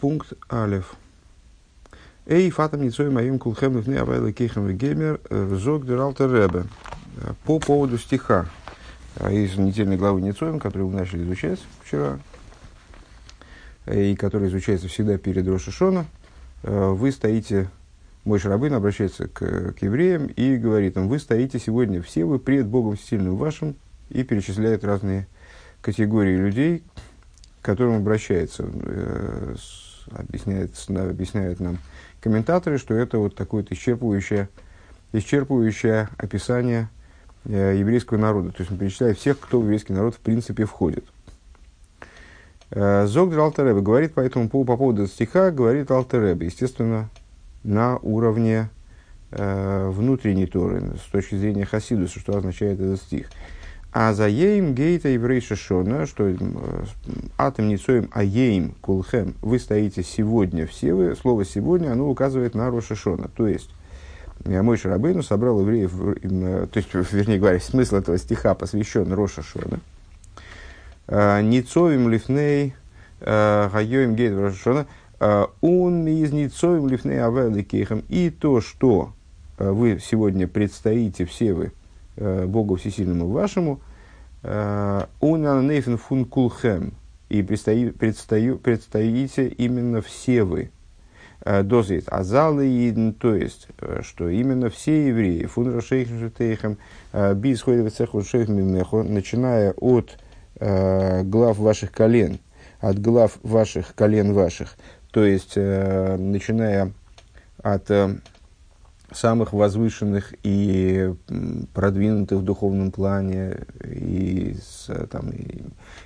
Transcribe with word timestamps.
Пункт 0.00 0.32
Алев. 0.48 0.94
Эй, 2.26 2.50
фатам 2.50 2.82
ницой 2.82 3.10
моим 3.10 3.38
кулхем 3.38 3.76
лифны 3.76 3.96
авайла 3.96 4.32
кейхем 4.32 4.68
геймер 4.76 5.20
зог 5.30 5.86
дералтер 5.86 6.32
ребе. 6.32 6.64
По 7.44 7.58
поводу 7.58 7.98
стиха 7.98 8.46
из 9.30 9.56
недельной 9.56 9.96
главы 9.96 10.20
Ницоем, 10.20 10.58
которую 10.58 10.90
мы 10.90 10.98
начали 10.98 11.22
изучать 11.24 11.60
вчера, 11.82 12.18
и 13.86 14.16
который 14.16 14.48
изучается 14.48 14.88
всегда 14.88 15.18
перед 15.18 15.46
Рошашона, 15.46 16.06
вы 16.62 17.12
стоите, 17.12 17.70
мой 18.24 18.38
Шарабын 18.38 18.74
обращается 18.74 19.28
к, 19.28 19.72
к 19.72 19.82
евреям 19.82 20.26
и 20.26 20.56
говорит 20.56 20.96
им, 20.96 21.08
вы 21.08 21.18
стоите 21.18 21.58
сегодня 21.58 22.02
все 22.02 22.24
вы 22.24 22.38
пред 22.38 22.66
Богом 22.66 22.98
сильным 22.98 23.36
вашим, 23.36 23.76
и 24.08 24.22
перечисляет 24.22 24.84
разные 24.84 25.26
категории 25.80 26.36
людей, 26.36 26.82
которым 27.66 27.96
обращается, 27.96 28.64
э, 28.64 29.56
объясняет, 30.12 30.70
объясняет 30.88 31.58
нам 31.58 31.78
комментаторы, 32.20 32.78
что 32.78 32.94
это 32.94 33.18
вот 33.18 33.34
такое 33.34 33.62
вот 33.62 33.72
исчерпывающее, 33.72 34.48
исчерпывающее 35.12 36.08
описание 36.16 36.88
э, 37.44 37.74
еврейского 37.76 38.18
народа. 38.18 38.52
То 38.52 38.60
есть 38.60 38.70
он 38.70 38.78
перечисляет 38.78 39.18
всех, 39.18 39.40
кто 39.40 39.60
в 39.60 39.64
еврейский 39.64 39.92
народ 39.92 40.14
в 40.14 40.20
принципе 40.20 40.64
входит. 40.64 41.04
Э, 42.70 43.06
Зогдер 43.06 43.40
Алтеребе 43.40 43.80
говорит 43.80 44.14
по 44.14 44.20
этому 44.20 44.48
по, 44.48 44.64
по 44.64 44.76
поводу 44.76 45.08
стиха, 45.08 45.50
говорит 45.50 45.90
Алтеребе, 45.90 46.46
естественно, 46.46 47.10
на 47.64 47.96
уровне 47.98 48.70
э, 49.32 49.88
внутренней 49.90 50.46
Торы, 50.46 50.94
с 51.04 51.10
точки 51.10 51.34
зрения 51.34 51.64
Хасидуса, 51.64 52.20
что 52.20 52.36
означает 52.36 52.78
этот 52.78 53.00
стих. 53.00 53.28
А 53.98 54.12
за 54.12 54.28
ейм 54.28 54.74
гейта 54.74 55.08
еврей 55.08 55.40
шашона, 55.40 56.04
что 56.04 56.28
э, 56.28 56.36
атом 57.38 57.68
ницоем 57.68 58.10
а 58.12 58.22
ейм 58.22 58.74
кулхем, 58.82 59.32
вы 59.40 59.58
стоите 59.58 60.02
сегодня 60.02 60.66
все 60.66 60.92
вы, 60.92 61.16
слово 61.16 61.46
сегодня, 61.46 61.92
оно 61.92 62.10
указывает 62.10 62.54
на 62.54 62.70
Рошашона. 62.70 63.30
То 63.34 63.46
есть, 63.46 63.70
мой 64.44 64.76
Шарабейну 64.76 65.22
собрал 65.22 65.62
евреев, 65.62 65.94
э, 66.22 66.66
то 66.70 66.76
есть, 66.76 66.92
вернее 67.12 67.38
говоря, 67.38 67.58
смысл 67.58 67.96
этого 67.96 68.18
стиха 68.18 68.54
посвящен 68.54 69.10
Рошашона. 69.10 69.80
«Э, 71.06 71.40
ницоем 71.40 72.10
лифней 72.10 72.74
гайоем 73.18 74.14
гейт 74.14 74.34
Рошашона, 74.38 74.86
он 75.62 76.06
из 76.06 76.32
ницоем 76.32 76.86
лифней 76.86 77.18
авелы 77.18 77.62
кейхам. 77.62 78.02
И 78.10 78.28
то, 78.28 78.60
что 78.60 79.14
вы 79.56 79.98
сегодня 80.04 80.46
предстоите 80.46 81.24
все 81.24 81.54
вы, 81.54 81.72
Богу 82.46 82.76
Всесильному 82.76 83.28
вашему, 83.28 83.80
Унанейфен 85.20 85.98
фун 85.98 86.24
кулхем. 86.24 86.94
И 87.28 87.42
предстоите 87.42 89.48
именно 89.48 90.00
все 90.00 90.44
вы. 90.44 90.70
Дозит 91.44 92.08
азалы 92.08 92.66
то 93.12 93.34
есть, 93.34 93.68
что 94.02 94.28
именно 94.28 94.70
все 94.70 95.08
евреи, 95.08 95.46
фун 95.46 95.74
рашейхем 95.74 96.18
шетейхем, 96.18 96.78
бис 97.12 97.62
начиная 99.08 99.72
от 99.72 100.18
глав 100.58 101.58
ваших 101.58 101.92
колен, 101.92 102.38
от 102.80 103.00
глав 103.00 103.38
ваших 103.42 103.94
колен 103.94 104.32
ваших, 104.32 104.76
то 105.12 105.24
есть, 105.24 105.56
начиная 105.56 106.92
от 107.62 107.90
самых 109.12 109.52
возвышенных 109.52 110.34
и 110.42 111.14
продвинутых 111.74 112.38
в 112.38 112.42
духовном 112.42 112.90
плане, 112.90 113.58
и, 113.84 114.56
там, 115.10 115.30
и 115.30 115.62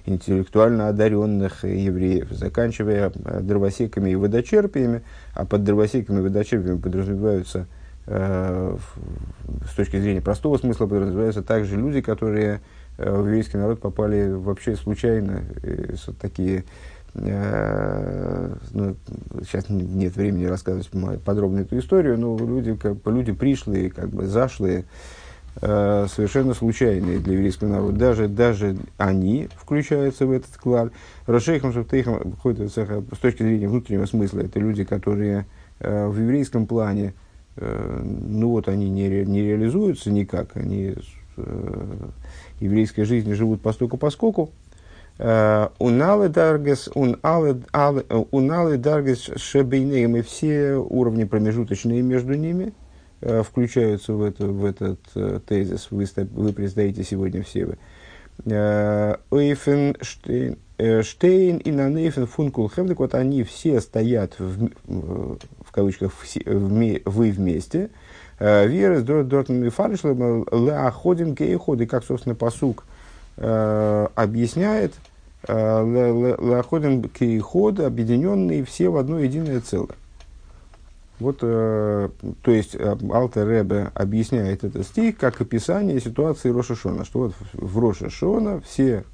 интеллектуально 0.07 0.89
одаренных 0.89 1.65
евреев, 1.65 2.29
заканчивая 2.31 3.11
дровосеками 3.11 4.11
и 4.11 4.17
водочерпиями, 4.17 5.03
а 5.35 5.47
под 5.47 5.65
дровосеками 5.65 6.19
и 6.19 6.23
водочерпиями 6.23 6.79
подразумеваются, 6.79 7.67
э, 8.07 8.77
с 9.71 9.75
точки 9.75 9.99
зрения 9.99 10.21
простого 10.21 10.59
смысла, 10.59 10.87
подразумеваются 10.87 11.43
также 11.43 11.77
люди, 11.77 12.03
которые 12.03 12.61
э, 12.99 13.11
в 13.11 13.27
еврейский 13.27 13.57
народ 13.57 13.81
попали 13.81 14.31
вообще 14.31 14.77
случайно, 14.77 15.43
э, 15.63 15.95
такие 16.21 16.59
Э, 16.61 16.65
ну, 17.15 18.97
сейчас 19.41 19.69
нет 19.69 20.15
времени 20.15 20.45
рассказывать 20.45 20.91
подробно 21.25 21.61
эту 21.61 21.79
историю, 21.79 22.19
но 22.19 22.37
люди, 22.39 22.75
как 22.77 23.01
бы, 23.01 23.13
люди 23.13 23.33
пришлые, 23.33 23.91
как 23.91 24.11
бы 24.11 24.27
зашлые, 24.27 24.85
э, 25.61 26.07
совершенно 26.09 26.55
случайные 26.55 27.19
для 27.19 27.35
еврейского 27.35 27.69
народа. 27.69 27.99
Даже, 27.99 28.29
даже 28.29 28.77
они 28.97 29.49
включаются 29.57 30.27
в 30.27 30.31
этот 30.31 30.57
клад. 30.57 30.93
Рашейхам 31.27 31.73
Шаптейхам, 31.73 32.37
с 32.45 33.19
точки 33.19 33.43
зрения 33.43 33.69
внутреннего 33.69 34.07
смысла, 34.07 34.41
это 34.41 34.61
люди, 34.61 34.85
которые 34.85 35.47
э, 35.81 36.07
в 36.07 36.19
еврейском 36.19 36.67
плане, 36.67 37.15
ну 37.57 38.51
вот 38.51 38.69
они 38.69 38.89
не, 38.89 39.09
ре, 39.09 39.27
не 39.27 39.43
реализуются 39.43 40.11
никак, 40.11 40.57
они 40.57 40.95
еврейской 42.61 43.05
жизни 43.05 43.33
живут 43.33 43.61
постольку 43.61 43.97
поскольку, 43.97 44.51
Уналы 45.21 46.31
даргес, 46.31 46.89
уналы 46.95 48.79
даргес 48.79 49.31
шебейнеем, 49.37 50.17
и 50.17 50.23
все 50.23 50.77
уровни 50.77 51.25
промежуточные 51.25 52.01
между 52.01 52.33
ними 52.33 52.73
э, 53.21 53.43
включаются 53.43 54.15
в, 54.15 54.23
это, 54.23 54.47
в 54.47 54.65
этот 54.65 54.99
э, 55.15 55.41
тезис. 55.47 55.89
Вы, 55.91 56.07
вы 56.33 56.55
предстоите 56.55 57.05
сегодня 57.05 57.43
все 57.43 57.67
вы. 57.67 57.77
Э, 58.47 59.17
Ойфен 59.31 59.95
Штейн 60.01 61.57
и 61.59 61.71
Нанейфен 61.71 62.27
Функул 62.27 62.71
Хевдек, 62.71 63.01
вот 63.01 63.15
они 63.15 63.43
все 63.43 63.83
стоят, 63.83 64.37
в, 64.39 64.71
в 64.87 65.71
кавычках, 65.71 66.15
все, 66.23 66.41
в, 66.47 67.01
вы 67.05 67.31
вместе. 67.31 67.91
Верес 68.39 69.03
Дортн 69.03 69.53
Мифаришлем 69.53 70.47
Леаходим 70.51 71.37
Кейход, 71.37 71.79
и 71.83 71.87
как, 71.87 72.05
собственно, 72.05 72.35
посук 72.35 72.87
объясняет, 73.37 74.95
Лаходим 75.49 77.03
кейход, 77.09 77.81
объединенные 77.81 78.65
все 78.65 78.91
в 78.91 78.97
одно 78.97 79.19
единое 79.19 79.61
целое. 79.61 79.97
Вот, 81.21 81.39
э, 81.43 82.09
то 82.43 82.51
есть, 82.51 82.75
э, 82.75 82.97
Алтер 83.11 83.47
Ребе 83.47 83.91
объясняет 83.95 84.65
этот 84.65 84.87
стих 84.87 85.19
как 85.19 85.39
описание 85.41 86.01
ситуации 86.01 86.49
Рошашона, 86.49 87.05
что 87.05 87.19
вот 87.19 87.35
в 87.53 87.79
Рошашона 87.79 88.63
все 88.63 89.05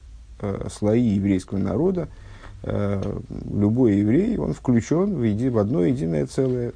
э, 0.40 0.68
слои 0.70 1.02
еврейского 1.02 1.58
народа, 1.58 2.08
э, 2.62 3.02
любой 3.52 3.96
еврей, 3.96 4.38
он 4.38 4.52
включен 4.52 5.16
в, 5.16 5.22
еди, 5.24 5.48
в 5.48 5.58
одно 5.58 5.84
единое 5.84 6.26
целое, 6.26 6.72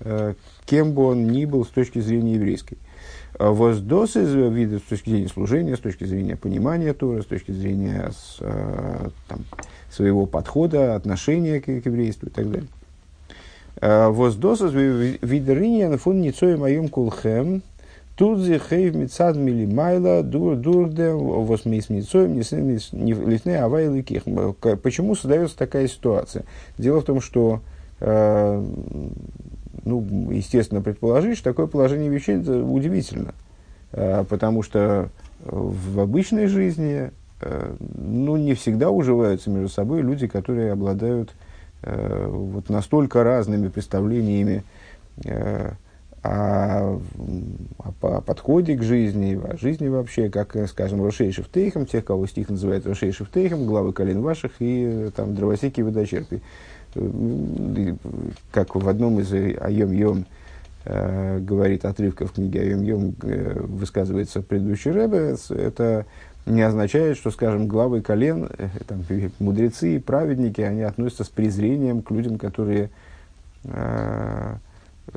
э, 0.00 0.34
кем 0.66 0.92
бы 0.92 1.06
он 1.06 1.26
ни 1.28 1.46
был 1.46 1.64
с 1.64 1.68
точки 1.68 2.00
зрения 2.00 2.34
еврейской. 2.34 2.76
А 3.38 3.50
воздос 3.50 4.16
из 4.16 4.32
вида 4.32 4.78
с 4.78 4.82
точки 4.82 5.10
зрения 5.10 5.28
служения, 5.28 5.76
с 5.76 5.80
точки 5.80 6.04
зрения 6.04 6.36
понимания 6.36 6.94
Тора, 6.94 7.22
с 7.22 7.26
точки 7.26 7.52
зрения 7.52 8.10
с, 8.10 8.38
э, 8.40 9.08
там, 9.28 9.40
своего 9.90 10.26
подхода, 10.26 10.94
отношения 10.94 11.60
к, 11.60 11.64
к 11.64 11.86
еврейству 11.86 12.28
и 12.28 12.30
так 12.30 12.50
далее. 12.50 12.68
А 13.78 14.10
воздос 14.10 14.62
из 14.62 14.72
вида 15.20 15.98
фун 15.98 16.22
ницоем 16.22 16.60
моем 16.60 16.88
кулхем, 16.88 17.62
Тут 18.16 18.38
зе 18.38 18.58
хейв 18.58 18.94
мицад 18.94 19.36
милимайла 19.36 20.22
дур 20.22 20.56
дурде 20.56 21.12
восмейс 21.12 21.90
мицоем 21.90 22.32
не 22.34 23.12
лифне 23.12 23.58
авай 23.58 24.02
ких. 24.02 24.22
Почему 24.82 25.14
создается 25.14 25.58
такая 25.58 25.86
ситуация? 25.86 26.44
Дело 26.78 27.02
в 27.02 27.04
том, 27.04 27.20
что 27.20 27.60
э, 28.00 28.64
ну, 29.86 30.30
естественно, 30.30 30.82
предположить, 30.82 31.38
что 31.38 31.50
такое 31.50 31.66
положение 31.66 32.10
вещей 32.10 32.36
удивительно. 32.36 33.34
А, 33.92 34.24
потому 34.24 34.62
что 34.62 35.08
в 35.40 36.00
обычной 36.00 36.46
жизни 36.46 37.10
э, 37.40 37.74
ну, 37.78 38.36
не 38.36 38.54
всегда 38.54 38.90
уживаются 38.90 39.48
между 39.50 39.68
собой 39.68 40.02
люди, 40.02 40.26
которые 40.26 40.72
обладают 40.72 41.34
э, 41.82 42.26
вот 42.28 42.68
настолько 42.68 43.22
разными 43.22 43.68
представлениями 43.68 44.64
э, 45.24 45.72
о, 46.22 46.98
о, 47.78 48.20
подходе 48.22 48.76
к 48.76 48.82
жизни, 48.82 49.38
о 49.40 49.56
жизни 49.56 49.86
вообще, 49.86 50.30
как, 50.30 50.56
скажем, 50.68 51.02
Рошей 51.02 51.30
Шефтейхам, 51.30 51.86
тех, 51.86 52.04
кого 52.04 52.26
стих 52.26 52.48
называет 52.48 52.86
Рошей 52.86 53.12
Шефтейхам, 53.12 53.66
главы 53.66 53.92
колен 53.92 54.20
ваших 54.20 54.52
и 54.58 55.10
там 55.14 55.34
дровосеки 55.34 55.80
и 55.80 55.84
как 58.50 58.74
в 58.74 58.88
одном 58.88 59.20
из 59.20 59.32
Айом-Йом 59.32 60.24
э, 60.84 61.38
говорит 61.40 61.84
отрывка 61.84 62.26
в 62.26 62.32
книге 62.32 62.60
Айом-Йом, 62.60 63.14
э, 63.22 63.60
высказывается 63.60 64.42
предыдущий 64.42 64.90
Рэбе, 64.90 65.36
это 65.50 66.06
не 66.46 66.62
означает, 66.62 67.16
что, 67.16 67.30
скажем, 67.30 67.66
главы 67.66 68.00
колен, 68.00 68.48
э, 68.56 68.68
там, 68.86 69.04
мудрецы, 69.40 70.00
праведники, 70.00 70.60
они 70.60 70.82
относятся 70.82 71.24
с 71.24 71.28
презрением 71.28 72.02
к 72.02 72.10
людям, 72.12 72.38
которые, 72.38 72.90
э, 73.64 74.54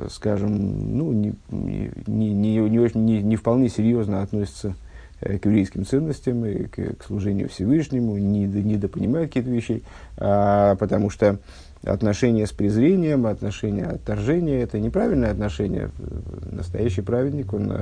скажем, 0.08 0.98
ну, 0.98 1.12
не, 1.12 1.34
не, 1.50 1.92
не, 2.06 2.34
не, 2.34 2.90
не, 2.94 3.22
не 3.22 3.36
вполне 3.36 3.68
серьезно 3.68 4.22
относятся 4.22 4.74
к 5.20 5.44
еврейским 5.44 5.84
ценностям, 5.84 6.44
и 6.46 6.64
к, 6.64 6.96
к 6.96 7.04
служению 7.04 7.48
Всевышнему, 7.48 8.16
не, 8.16 8.46
не 8.46 8.76
допонимают 8.76 9.28
какие-то 9.28 9.50
вещи, 9.50 9.82
а, 10.16 10.76
потому 10.76 11.10
что 11.10 11.38
отношение 11.84 12.46
с 12.46 12.52
презрением, 12.52 13.26
отношение 13.26 13.86
отторжения– 13.86 14.62
это 14.62 14.78
неправильное 14.78 15.30
отношение. 15.30 15.90
Настоящий 16.50 17.02
праведник, 17.02 17.52
он 17.52 17.72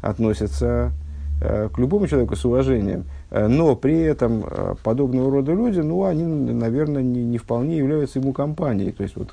относится 0.00 0.92
к 1.40 1.72
любому 1.78 2.06
человеку 2.06 2.36
с 2.36 2.44
уважением. 2.44 3.04
Но 3.30 3.74
при 3.74 3.98
этом 4.02 4.44
подобного 4.84 5.32
рода 5.32 5.52
люди, 5.52 5.80
ну, 5.80 6.04
они, 6.04 6.24
наверное, 6.24 7.02
не, 7.02 7.24
не 7.24 7.38
вполне 7.38 7.78
являются 7.78 8.20
ему 8.20 8.32
компанией. 8.32 8.92
То 8.92 9.02
есть, 9.02 9.16
вот, 9.16 9.32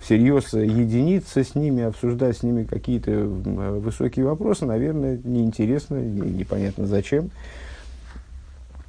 всерьез 0.00 0.52
единиться 0.52 1.44
с 1.44 1.54
ними, 1.54 1.84
обсуждать 1.84 2.38
с 2.38 2.42
ними 2.42 2.64
какие-то 2.64 3.12
высокие 3.12 4.26
вопросы, 4.26 4.66
наверное, 4.66 5.20
неинтересно, 5.22 5.96
непонятно 5.96 6.86
зачем. 6.86 7.30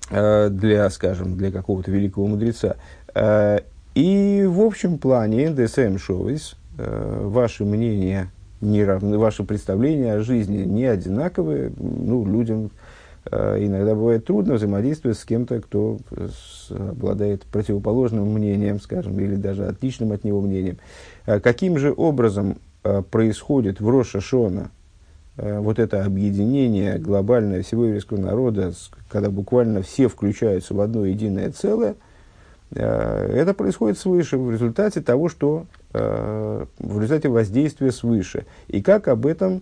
Э, 0.10 0.50
для, 0.50 0.90
скажем, 0.90 1.38
для 1.38 1.52
какого-то 1.52 1.90
великого 1.92 2.28
мудреца. 2.28 2.76
Э, 3.96 4.00
и 4.00 4.46
в 4.46 4.62
общем 4.62 4.98
плане 4.98 5.50
НДСМ 5.50 5.98
Шовис, 5.98 6.56
э, 6.78 7.22
ваше 7.24 7.66
мнение 7.66 8.30
не 8.62 8.84
равны, 8.84 9.18
ваши 9.18 9.44
представления 9.44 10.14
о 10.14 10.22
жизни 10.22 10.64
не 10.64 10.86
одинаковые. 10.86 11.72
Ну, 11.78 12.26
людям 12.26 12.72
иногда 13.32 13.96
бывает 13.96 14.26
трудно 14.26 14.56
взаимодействовать 14.56 15.18
с 15.18 15.24
кем-то, 15.24 15.62
кто 15.62 16.00
обладает 16.70 17.44
противоположным 17.44 18.28
мнением, 18.34 18.82
скажем, 18.82 19.18
или 19.18 19.36
даже 19.36 19.66
отличным 19.66 20.12
от 20.12 20.26
него 20.26 20.42
мнением. 20.42 20.78
Каким 21.26 21.78
же 21.78 21.94
образом 21.96 22.58
происходит 23.10 23.80
в 23.80 23.88
Роша 23.88 24.20
Шона 24.20 24.72
Э, 25.36 25.60
вот 25.60 25.80
это 25.80 26.06
объединение 26.06 26.98
глобальное 26.98 27.64
всего 27.64 27.86
еврейского 27.86 28.20
народа, 28.20 28.74
когда 29.10 29.30
буквально 29.30 29.82
все 29.82 30.08
включаются 30.08 30.74
в 30.74 30.82
одно 30.82 31.06
единое 31.06 31.52
целое, 31.52 31.92
э, 31.92 31.96
это 32.76 33.54
происходит 33.54 33.98
свыше 33.98 34.38
в 34.38 34.52
результате 34.52 35.02
того, 35.02 35.30
что 35.30 35.66
э, 35.94 36.66
в 36.80 37.00
результате 37.00 37.30
воздействия 37.30 37.92
свыше. 37.92 38.46
И 38.68 38.82
как 38.82 39.08
об 39.08 39.26
этом 39.26 39.62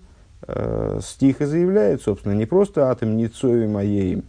стих 1.02 1.40
и 1.42 1.46
заявляет, 1.46 2.02
собственно, 2.02 2.34
не 2.34 2.48
просто 2.48 2.90
атом 2.90 3.16
Ницови 3.16 3.68
моей, 3.68 4.24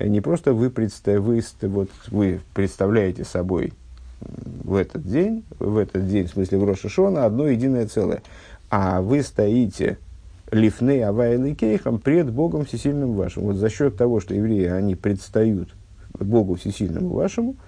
не 0.00 0.22
просто 0.22 0.54
вы, 0.54 0.70
представ, 0.70 1.18
вы, 1.18 1.42
вот, 1.62 1.90
вы 2.08 2.40
представляете 2.54 3.24
собой 3.24 3.74
в 4.20 4.74
этот 4.74 5.06
день, 5.06 5.44
в 5.58 5.76
этот 5.76 6.08
день, 6.08 6.26
в 6.26 6.30
смысле 6.30 6.58
в 6.58 6.64
Рошашона, 6.64 7.24
одно 7.24 7.46
единое 7.46 7.86
целое, 7.86 8.22
а 8.70 9.00
вы 9.00 9.22
стоите 9.22 9.98
лифней 10.50 11.04
авайлы 11.04 11.54
кейхам 11.54 11.98
пред 11.98 12.30
Богом 12.30 12.64
Всесильным 12.64 13.14
вашим. 13.14 13.44
Вот 13.44 13.56
за 13.56 13.68
счет 13.68 13.96
того, 13.96 14.20
что 14.20 14.34
евреи, 14.34 14.66
они 14.66 14.94
предстают 14.94 15.68
Богу 16.18 16.54
Всесильному 16.54 17.10
вашему, 17.10 17.52
э, 17.52 17.67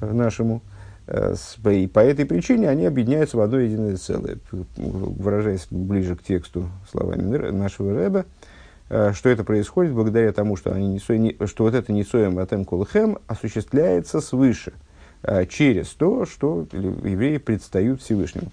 нашему, 0.00 0.62
э, 1.06 1.34
и 1.70 1.86
по 1.86 2.00
этой 2.00 2.26
причине 2.26 2.68
они 2.68 2.86
объединяются 2.86 3.36
в 3.36 3.40
одно 3.40 3.58
единое 3.58 3.96
целое. 3.96 4.38
Выражаясь 4.76 5.66
ближе 5.70 6.16
к 6.16 6.22
тексту 6.22 6.68
словами 6.90 7.50
нашего 7.50 7.94
Рэба, 7.94 8.24
э, 8.90 9.12
что 9.14 9.28
это 9.28 9.44
происходит 9.44 9.92
благодаря 9.92 10.32
тому, 10.32 10.56
что, 10.56 10.72
они 10.72 11.00
не, 11.08 11.46
что 11.46 11.64
вот 11.64 11.74
это 11.74 11.92
Ницоем 11.92 12.38
Атем 12.38 12.64
Колхем 12.64 13.18
осуществляется 13.26 14.20
свыше, 14.20 14.72
через 15.48 15.88
то, 15.88 16.26
что 16.26 16.68
евреи 16.72 17.38
предстают 17.38 18.00
Всевышнему. 18.00 18.52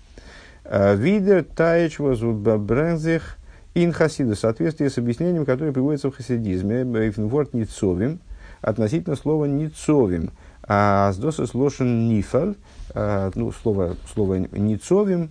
Видер 0.68 1.44
таич 1.44 2.00
возубабрензих 2.00 3.38
Ин 3.77 3.91
хасида 3.91 4.36
в 4.36 4.39
соответствии 4.39 4.88
с 4.88 4.98
объяснением, 4.98 5.45
которое 5.45 5.74
приводится 5.74 6.09
в 6.09 6.15
хасидизме, 6.15 6.86
ворд 7.18 7.53
ницовим, 7.53 8.19
относительно 8.62 9.18
слова 9.18 9.45
ницовим. 9.45 10.31
А 10.67 11.12
с 11.13 11.17
досыс 11.17 11.53
лошен 11.53 12.09
нифаль, 12.09 12.56
а, 12.94 13.31
ну, 13.35 13.51
слово, 13.51 13.95
слово 14.13 14.35
ницовим, 14.51 15.29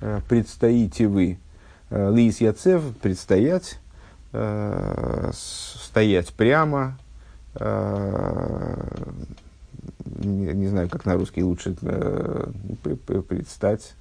а, 0.00 0.20
предстоите 0.28 1.08
вы. 1.08 1.38
А, 1.90 2.10
Лис 2.10 2.40
яцев, 2.40 2.82
предстоять, 3.02 3.78
стоять 5.32 6.32
прямо, 6.34 6.98
не, 10.04 10.52
не 10.52 10.66
знаю, 10.66 10.90
как 10.90 11.06
на 11.06 11.14
русский 11.14 11.42
лучше 11.42 11.74
предстать, 13.26 13.94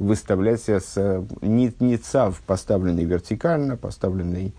выставлять 0.00 0.60
себя 0.62 0.80
с 0.80 1.24
не, 1.42 1.72
не 1.78 1.96
цав, 1.96 2.40
поставленный 2.40 3.04
вертикально, 3.04 3.76
поставленный 3.76 4.52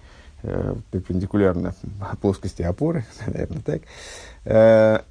э, 0.44 0.76
перпендикулярно 0.92 1.74
плоскости 2.22 2.62
опоры, 2.62 3.06
наверное, 3.28 3.62
так. 3.62 3.82
Э, 4.46 5.02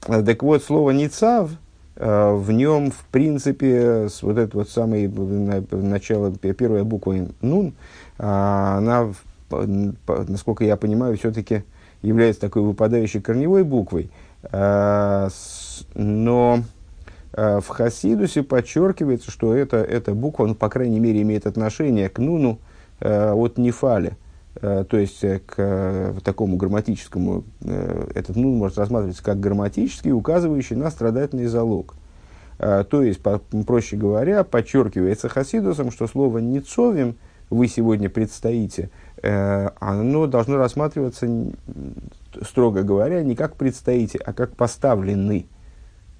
так 0.00 0.42
вот, 0.42 0.62
слово 0.62 0.90
«ницав», 0.90 1.50
э, 1.96 2.32
в 2.32 2.50
нем, 2.52 2.90
в 2.90 3.04
принципе, 3.10 4.08
вот 4.22 4.38
это 4.38 4.56
вот 4.56 4.70
самое 4.70 5.08
начало, 5.70 6.32
первая 6.32 6.84
буква 6.84 7.28
«нун», 7.40 7.74
э, 8.18 8.22
она, 8.22 9.12
насколько 9.48 10.64
я 10.64 10.76
понимаю, 10.76 11.16
все-таки 11.16 11.64
является 12.02 12.40
такой 12.40 12.62
выпадающей 12.62 13.20
корневой 13.20 13.64
буквой. 13.64 14.10
Э, 14.52 15.28
но 15.94 16.62
Э, 17.32 17.60
в 17.60 17.68
Хасидусе 17.68 18.42
подчеркивается, 18.42 19.30
что 19.30 19.54
это, 19.54 19.76
эта 19.76 20.12
буква, 20.12 20.46
ну, 20.46 20.54
по 20.54 20.68
крайней 20.68 20.98
мере, 20.98 21.22
имеет 21.22 21.46
отношение 21.46 22.08
к 22.08 22.18
нуну 22.18 22.58
э, 23.00 23.32
от 23.32 23.58
нефали, 23.58 24.10
э, 24.10 24.14
то 24.60 24.96
есть 24.96 25.22
э, 25.22 25.40
к 25.44 25.54
э, 25.58 26.14
такому 26.24 26.56
грамматическому, 26.56 27.44
э, 27.62 28.10
этот 28.14 28.36
нун 28.36 28.56
может 28.56 28.78
рассматриваться 28.78 29.22
как 29.22 29.38
грамматический, 29.38 30.12
указывающий 30.12 30.76
на 30.76 30.90
страдательный 30.90 31.46
залог. 31.46 31.94
Э, 32.58 32.84
то 32.88 33.02
есть, 33.02 33.20
по, 33.20 33.38
проще 33.66 33.96
говоря, 33.96 34.42
подчеркивается 34.44 35.28
Хасидусом, 35.28 35.90
что 35.90 36.06
слово 36.06 36.38
«ницовим» 36.38 37.16
вы 37.50 37.68
сегодня 37.68 38.10
предстоите, 38.10 38.90
э, 39.22 39.68
оно 39.78 40.26
должно 40.26 40.56
рассматриваться, 40.56 41.28
строго 42.42 42.82
говоря, 42.82 43.22
не 43.22 43.36
как 43.36 43.54
предстоите, 43.54 44.18
а 44.18 44.32
как 44.32 44.56
поставленный 44.56 45.46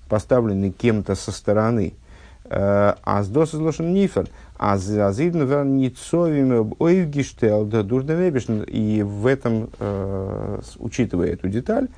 поставленный 0.08 0.70
кем-то 0.70 1.14
со 1.14 1.30
стороны. 1.32 1.94
Э, 2.44 2.94
а 3.02 3.22
с 3.22 3.28
дос 3.28 3.54
изложен 3.54 3.92
нифер, 3.92 4.26
а 4.56 4.78
зазидно 4.78 5.42
вер 5.42 5.64
ницовим 5.64 6.74
ойвгиштел 6.78 7.64
да 7.64 7.82
дурдевебишн. 7.82 8.62
И 8.62 9.02
в 9.02 9.26
этом, 9.26 9.70
э, 9.78 10.60
учитывая 10.78 11.28
эту 11.28 11.48
деталь, 11.48 11.88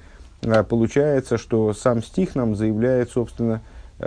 э, 0.42 0.62
получается, 0.64 1.38
что 1.38 1.72
сам 1.72 2.02
стих 2.02 2.34
нам 2.34 2.56
заявляет, 2.56 3.10
собственно, 3.10 3.60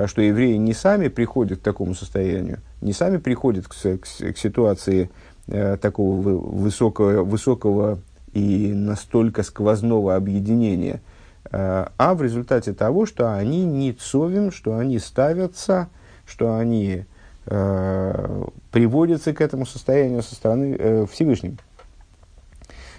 что 0.05 0.21
евреи 0.21 0.55
не 0.55 0.73
сами 0.73 1.07
приходят 1.07 1.59
к 1.59 1.61
такому 1.61 1.93
состоянию, 1.93 2.59
не 2.81 2.93
сами 2.93 3.17
приходят 3.17 3.67
к, 3.67 3.75
к, 3.75 4.33
к 4.33 4.37
ситуации 4.37 5.11
э, 5.47 5.77
такого 5.77 6.19
высокого, 6.19 7.23
высокого 7.23 7.99
и 8.33 8.73
настолько 8.73 9.43
сквозного 9.43 10.15
объединения– 10.15 11.01
Э, 11.53 11.87
а 11.97 12.15
в 12.15 12.21
результате 12.21 12.73
того, 12.73 13.05
что 13.05 13.33
они 13.33 13.63
не 13.63 13.93
цовим, 13.93 14.51
что 14.51 14.77
они 14.77 14.99
ставятся, 14.99 15.87
что 16.25 16.55
они 16.55 17.05
э, 17.45 18.43
приводятся 18.71 19.33
к 19.33 19.41
этому 19.41 19.65
состоянию 19.65 20.21
со 20.23 20.35
стороны 20.35 20.75
э, 20.77 21.05
Всевышнего. 21.11 21.55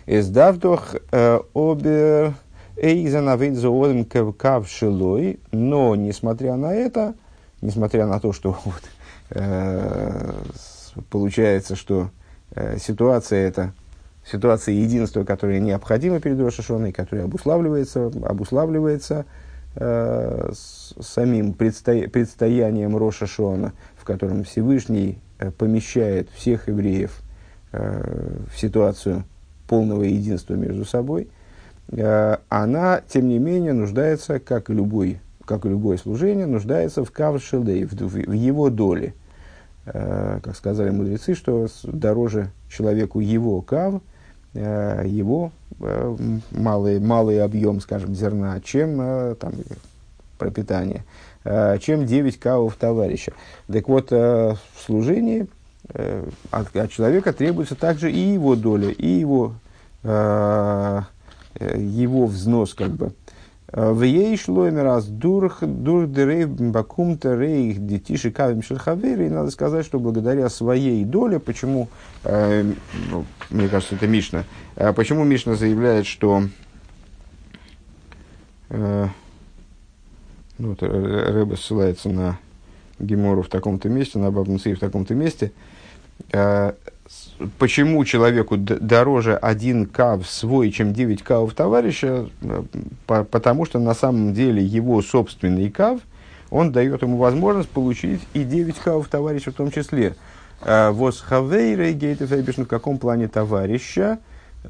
Эсдавдох 0.07 0.95
э, 1.12 1.40
обер 1.54 2.35
эйзанавидзоодем 2.76 4.33
кавшилой, 4.33 5.40
но, 5.52 5.95
несмотря 5.95 6.57
на 6.57 6.75
это, 6.75 7.14
несмотря 7.61 8.07
на 8.07 8.21
то, 8.21 8.33
что 8.33 8.59
вот, 8.64 8.83
э, 9.31 10.33
получается, 11.11 11.76
что 11.76 12.11
э, 12.54 12.78
ситуация 12.78 13.49
эта 13.49 13.73
ситуация 14.25 14.75
единства, 14.75 15.25
которая 15.25 15.61
необходима 15.61 16.21
перед 16.21 16.40
Рошашоной, 16.40 16.93
которая 16.93 17.26
обуславливается, 17.26 18.07
обуславливается 18.07 19.26
э, 19.76 20.50
с 20.52 20.95
самим 21.00 21.52
предсто, 21.52 22.09
предстоянием 22.09 22.97
Рошашона, 22.97 23.73
в 23.97 24.04
котором 24.04 24.45
Всевышний 24.45 25.19
э, 25.38 25.50
помещает 25.50 26.28
всех 26.31 26.69
евреев 26.69 27.21
э, 27.73 28.38
в 28.52 28.59
ситуацию 28.59 29.25
полного 29.69 30.02
единства 30.02 30.54
между 30.54 30.85
собой, 30.85 31.28
э, 31.88 32.37
она, 32.49 33.00
тем 33.09 33.28
не 33.28 33.38
менее, 33.38 33.73
нуждается, 33.73 34.38
как 34.38 34.71
и, 34.71 34.75
любой, 34.75 35.21
как 35.45 35.66
и 35.66 35.69
любое 35.69 35.97
служение, 35.97 36.47
нуждается 36.47 37.04
в 37.04 37.11
кавшелей, 37.11 37.85
в, 37.85 37.93
в, 37.93 38.12
в 38.12 38.33
его 38.33 38.71
доле. 38.71 39.14
Э, 39.87 40.40
как 40.43 40.57
сказали 40.57 40.90
мудрецы, 40.90 41.35
что 41.35 41.66
дороже 41.83 42.50
человеку 42.69 43.21
его 43.21 43.61
кав– 43.62 44.00
его 44.55 45.53
э, 45.81 46.17
малый, 46.53 47.01
малый 47.01 47.43
объем, 47.43 47.81
скажем, 47.81 48.15
зерна, 48.15 48.61
чем 48.61 49.01
э, 49.01 49.35
там, 49.35 49.53
пропитание, 50.39 51.05
чем 51.81 52.07
9 52.07 52.39
кавов 52.39 52.77
товарища. 52.77 53.33
Так 53.71 53.89
вот, 53.89 54.11
в 54.11 54.59
служении 54.85 55.47
от, 56.51 56.75
от 56.75 56.91
человека 56.91 57.33
требуется 57.33 57.75
также 57.77 58.11
и 58.11 58.19
его 58.19 58.57
доля, 58.57 58.89
и 58.89 59.07
его, 59.07 59.53
его 60.03 60.67
взнос, 62.27 62.75
как 62.75 62.91
бы. 62.91 63.13
В 63.75 64.02
ей 64.02 64.37
шло 64.37 64.71
раз 64.71 65.07
дурх 65.07 65.64
дур 65.64 66.07
дерей 66.07 66.45
бакумта 66.45 67.35
рейх 67.35 67.85
детиши 67.85 68.31
кавим 68.31 68.62
шерхавери. 68.62 69.28
Надо 69.28 69.50
сказать, 69.50 69.85
что 69.85 69.99
благодаря 69.99 70.49
своей 70.49 71.04
доле, 71.04 71.40
почему, 71.40 71.88
э, 72.23 72.62
ну, 73.11 73.25
мне 73.50 73.66
кажется, 73.66 73.97
это 73.97 74.07
Мишна, 74.07 74.45
э, 74.76 74.93
почему 74.93 75.25
Мишна 75.25 75.57
заявляет, 75.57 76.07
что 76.07 76.45
э, 78.69 79.09
ну, 80.59 80.69
вот 80.69 80.81
Рэбе 80.81 81.57
ссылается 81.57 82.11
на 82.11 82.38
Гемору 83.00 83.43
в 83.43 83.49
таком-то 83.49 83.88
месте, 83.88 84.21
на 84.21 84.31
Бабнусы 84.31 84.73
в 84.75 84.78
таком-то 84.78 85.16
месте. 85.16 85.50
Э, 86.31 86.75
почему 87.59 88.05
человеку 88.05 88.57
дороже 88.57 89.37
один 89.37 89.87
кав 89.87 90.27
свой, 90.29 90.71
чем 90.71 90.93
9 90.93 91.23
кавов 91.23 91.55
товарища? 91.55 92.29
Э, 92.43 92.63
по, 93.07 93.25
потому 93.25 93.65
что 93.65 93.79
на 93.79 93.95
самом 93.95 94.35
деле 94.35 94.63
его 94.63 95.03
собственный 95.03 95.71
кав, 95.71 96.01
он 96.51 96.73
дает 96.73 97.03
ему 97.03 97.17
возможность 97.17 97.71
получить 97.71 98.21
и 98.33 98.45
9 98.45 98.77
кавов 98.77 99.09
товарища 99.09 99.51
в 99.51 99.55
том 99.55 99.71
числе. 99.71 100.17
Э, 100.63 100.91
Вос 100.91 101.21
хавейра 101.21 101.93
гейтов 101.93 102.31
в 102.31 102.67
каком 102.67 102.99
плане 102.99 103.29
товарища? 103.29 104.19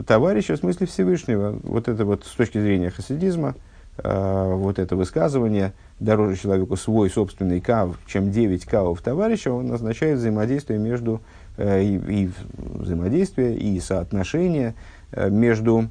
Товарища 0.07 0.57
в 0.57 0.59
смысле 0.59 0.87
Всевышнего. 0.87 1.59
Вот 1.63 1.89
это 1.89 2.05
вот 2.05 2.25
с 2.25 2.31
точки 2.31 2.61
зрения 2.61 2.91
хасидизма– 2.91 3.55
Э, 3.99 4.53
вот 4.55 4.79
это 4.79 4.97
высказывание 4.97 5.73
«дороже 6.01 6.37
человеку 6.37 6.77
свой 6.77 7.09
собственный 7.11 7.61
кав, 7.61 7.97
чем 8.07 8.33
9 8.33 8.65
кавов 8.65 9.01
товарища», 9.01 9.53
он 9.53 9.71
означает 9.73 10.19
взаимодействие 10.19 10.81
между, 10.81 11.21
и, 11.59 11.97
и 11.97 12.31
взаимодействие, 12.57 13.57
и 13.57 13.79
соотношение 13.81 14.75
э, 15.13 15.31
между 15.31 15.89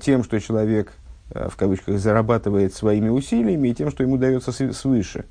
тем, 0.00 0.22
что 0.22 0.38
человек, 0.38 0.92
в 1.30 1.56
кавычках, 1.56 1.98
зарабатывает 1.98 2.74
своими 2.74 3.08
усилиями, 3.08 3.68
и 3.68 3.74
тем, 3.74 3.90
что 3.90 4.04
ему 4.04 4.18
дается 4.18 4.52
свыше. 4.52 5.24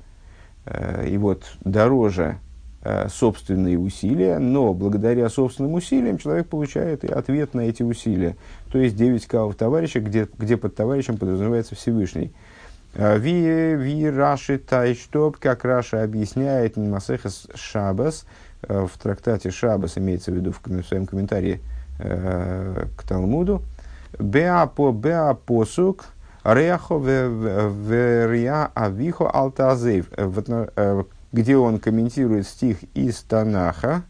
И 1.06 1.16
вот 1.16 1.44
дороже 1.64 2.36
Э, 2.86 3.08
собственные 3.08 3.78
усилия, 3.78 4.38
но 4.38 4.74
благодаря 4.74 5.30
собственным 5.30 5.72
усилиям 5.72 6.18
человек 6.18 6.48
получает 6.48 7.02
и 7.02 7.06
ответ 7.06 7.54
на 7.54 7.62
эти 7.62 7.82
усилия. 7.82 8.36
То 8.70 8.78
есть 8.78 8.94
9 8.94 9.26
кавов 9.26 9.54
товарища, 9.54 10.00
где, 10.00 10.28
где 10.36 10.58
под 10.58 10.76
товарищем 10.76 11.16
подразумевается 11.16 11.74
Всевышний. 11.74 12.34
Э, 12.94 13.18
ви, 13.18 13.76
ви 13.76 14.10
Раши 14.10 14.58
Тайштоп, 14.58 15.38
как 15.38 15.64
Раша 15.64 16.02
объясняет 16.02 16.76
Масехас 16.76 17.48
Шабас, 17.54 18.26
э, 18.26 18.26
в 18.68 18.90
трактате 19.02 19.50
Шабас 19.50 19.98
имеется 19.98 20.30
в 20.30 20.34
виду 20.34 20.52
в, 20.52 20.60
в 20.64 20.82
своем 20.84 21.06
комментарии 21.06 21.60
э, 21.98 22.86
к 22.96 23.02
Талмуду, 23.04 23.62
Беа 24.18 24.66
по 24.66 24.92
Беа 24.92 25.34
посук, 25.34 26.06
Реахо 26.44 26.98
верия 26.98 28.70
авихо 28.74 29.30
алтазейв 29.30 30.10
где 31.32 31.56
он 31.56 31.80
комментирует 31.80 32.46
стих 32.46 32.84
из 32.94 33.22
Танаха, 33.22 34.02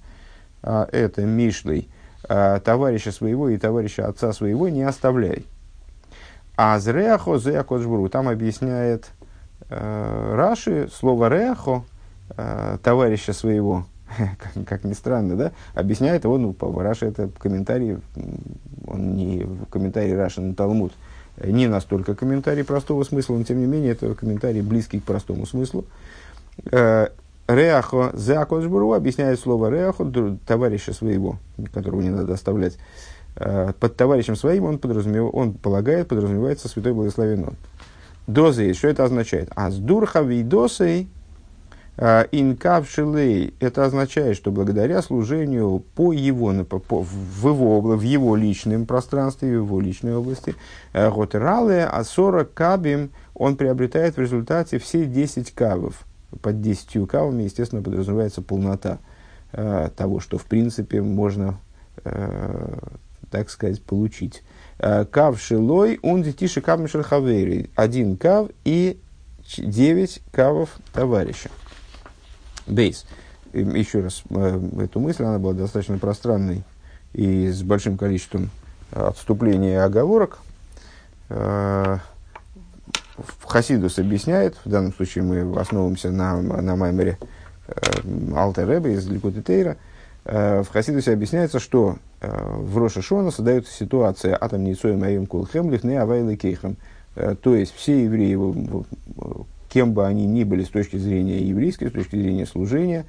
это 0.62 1.22
Мишлей, 1.22 1.88
товарища 2.22 3.12
своего 3.12 3.48
и 3.48 3.56
товарища 3.56 4.06
отца 4.08 4.32
своего 4.32 4.68
не 4.68 4.82
оставляй. 4.82 5.46
А 6.56 6.78
зреахо 6.78 7.38
зеакоджбуру, 7.38 8.08
там 8.08 8.28
объясняет 8.28 9.10
э, 9.68 10.34
Раши 10.36 10.88
слово 10.92 11.28
реахо, 11.28 11.84
э, 12.36 12.78
товарища 12.82 13.32
своего, 13.32 13.86
как, 14.38 14.64
как 14.66 14.84
ни 14.84 14.92
странно, 14.92 15.36
да, 15.36 15.52
объясняет 15.74 16.24
его, 16.24 16.38
ну, 16.38 16.54
Раши 16.60 17.06
это 17.06 17.28
комментарий, 17.38 17.98
он 18.86 19.16
не 19.16 19.46
комментарий 19.70 20.16
Раши 20.16 20.40
на 20.40 20.54
Талмуд, 20.54 20.92
не 21.42 21.66
настолько 21.66 22.14
комментарий 22.14 22.64
простого 22.64 23.04
смысла, 23.04 23.36
но 23.36 23.44
тем 23.44 23.60
не 23.60 23.66
менее 23.66 23.92
это 23.92 24.14
комментарий 24.14 24.62
близкий 24.62 25.00
к 25.00 25.04
простому 25.04 25.46
смыслу. 25.46 25.84
Э, 26.70 27.08
Реахо 27.46 28.12
Зеакошбуру 28.14 28.92
объясняет 28.92 29.38
слово 29.38 29.68
Реахо, 29.68 30.10
товарища 30.46 30.92
своего, 30.92 31.38
которого 31.72 32.00
не 32.00 32.10
надо 32.10 32.34
оставлять. 32.34 32.78
Э, 33.36 33.72
под 33.78 33.96
товарищем 33.96 34.36
своим 34.36 34.64
он, 34.64 34.78
подразумев, 34.78 35.30
он 35.32 35.54
полагает, 35.54 36.08
подразумевается 36.08 36.68
святой 36.68 36.92
благословен 36.92 37.44
он. 37.48 37.56
Дозы, 38.26 38.72
что 38.72 38.88
это 38.88 39.04
означает? 39.04 39.50
А 39.54 39.70
с 39.70 39.76
дурхави 39.76 40.42
досой 40.42 41.08
э, 41.96 42.26
инкавшилей, 42.32 43.54
это 43.60 43.84
означает, 43.84 44.36
что 44.36 44.50
благодаря 44.50 45.02
служению 45.02 45.82
по 45.94 46.12
его, 46.12 46.52
по, 46.64 47.02
в, 47.02 47.46
его, 47.48 47.80
в 47.80 48.00
его 48.02 48.36
личном 48.36 48.86
пространстве, 48.86 49.48
в 49.60 49.64
его 49.64 49.80
личной 49.80 50.14
области, 50.14 50.54
готерале, 50.92 51.84
а 51.84 52.04
40 52.04 52.52
кабим 52.52 53.10
он 53.34 53.56
приобретает 53.56 54.16
в 54.16 54.20
результате 54.20 54.78
все 54.78 55.06
10 55.06 55.52
кавов 55.52 56.04
под 56.40 56.60
10 56.60 57.08
кавами, 57.08 57.44
естественно, 57.44 57.82
подразумевается 57.82 58.42
полнота 58.42 58.98
э, 59.52 59.90
того, 59.96 60.20
что 60.20 60.38
в 60.38 60.44
принципе 60.44 61.02
можно, 61.02 61.58
э, 62.04 62.78
так 63.30 63.50
сказать, 63.50 63.82
получить. 63.82 64.42
Э, 64.78 65.04
кав 65.04 65.40
шилой, 65.40 65.98
он 66.02 66.22
детиши 66.22 66.60
кав 66.60 66.88
шерхавейри. 66.88 67.70
Один 67.74 68.16
кав 68.16 68.48
и 68.64 69.00
9 69.56 70.22
кавов 70.32 70.76
товарища. 70.92 71.50
Бейс. 72.66 73.06
Еще 73.52 74.00
раз, 74.00 74.22
э, 74.30 74.60
эту 74.80 75.00
мысль, 75.00 75.24
она 75.24 75.38
была 75.38 75.52
достаточно 75.52 75.98
пространной 75.98 76.64
и 77.12 77.48
с 77.48 77.62
большим 77.62 77.96
количеством 77.96 78.50
отступлений 78.90 79.72
и 79.72 79.74
оговорок. 79.74 80.38
Э, 81.28 81.98
Хасидус 83.54 84.00
объясняет, 84.00 84.56
в 84.64 84.68
данном 84.68 84.92
случае 84.92 85.22
мы 85.22 85.60
основываемся 85.60 86.10
на, 86.10 86.42
на 86.42 86.74
Маймере 86.74 87.18
э, 87.68 88.34
Алтер 88.34 88.68
Ребе 88.68 88.94
из 88.94 89.06
Ликута 89.06 89.42
Тейра, 89.42 89.76
э, 90.24 90.64
в 90.64 90.68
Хасидусе 90.72 91.12
объясняется, 91.12 91.60
что 91.60 91.98
э, 92.20 92.28
в 92.28 92.76
Роша 92.76 93.00
Шона 93.00 93.30
создается 93.30 93.72
ситуация 93.72 94.36
«Атом 94.40 94.64
Ницоем 94.64 95.04
Аим 95.04 95.26
Кулхем 95.26 95.70
Лихне 95.70 96.00
Авайлы 96.00 96.34
Кейхем». 96.34 96.76
Э, 97.14 97.36
то 97.40 97.54
есть 97.54 97.72
все 97.76 98.02
евреи, 98.02 98.34
кем 99.74 99.92
бы 99.92 100.06
они 100.06 100.24
ни 100.24 100.44
были 100.44 100.62
с 100.62 100.68
точки 100.68 100.96
зрения 100.96 101.40
еврейской, 101.40 101.88
с 101.88 101.92
точки 101.92 102.14
зрения 102.14 102.46
служения, 102.46 103.06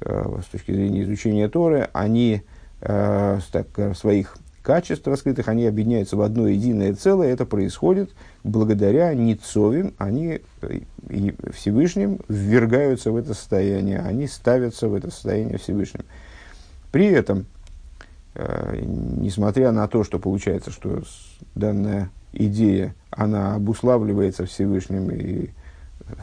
э, 0.00 0.38
с 0.42 0.46
точки 0.46 0.70
зрения 0.70 1.02
изучения 1.02 1.48
Торы, 1.48 1.88
они 1.92 2.42
э, 2.82 3.40
так, 3.50 3.96
своих 3.96 4.36
качеств 4.62 5.08
раскрытых, 5.08 5.48
они 5.48 5.66
объединяются 5.66 6.16
в 6.16 6.22
одно 6.22 6.46
единое 6.46 6.94
целое. 6.94 7.32
Это 7.32 7.46
происходит 7.46 8.12
благодаря 8.44 9.12
Ницовим. 9.12 9.94
Они 9.98 10.40
э, 10.62 10.80
и 11.10 11.34
Всевышним 11.52 12.20
ввергаются 12.28 13.10
в 13.10 13.16
это 13.16 13.34
состояние, 13.34 13.98
они 13.98 14.28
ставятся 14.28 14.88
в 14.88 14.94
это 14.94 15.10
состояние 15.10 15.58
Всевышним. 15.58 16.04
При 16.92 17.06
этом, 17.06 17.46
э, 18.36 18.78
несмотря 18.84 19.72
на 19.72 19.88
то, 19.88 20.04
что 20.04 20.20
получается, 20.20 20.70
что 20.70 21.02
данная 21.56 22.10
идея, 22.32 22.94
она 23.10 23.56
обуславливается 23.56 24.46
Всевышним 24.46 25.10
и 25.10 25.50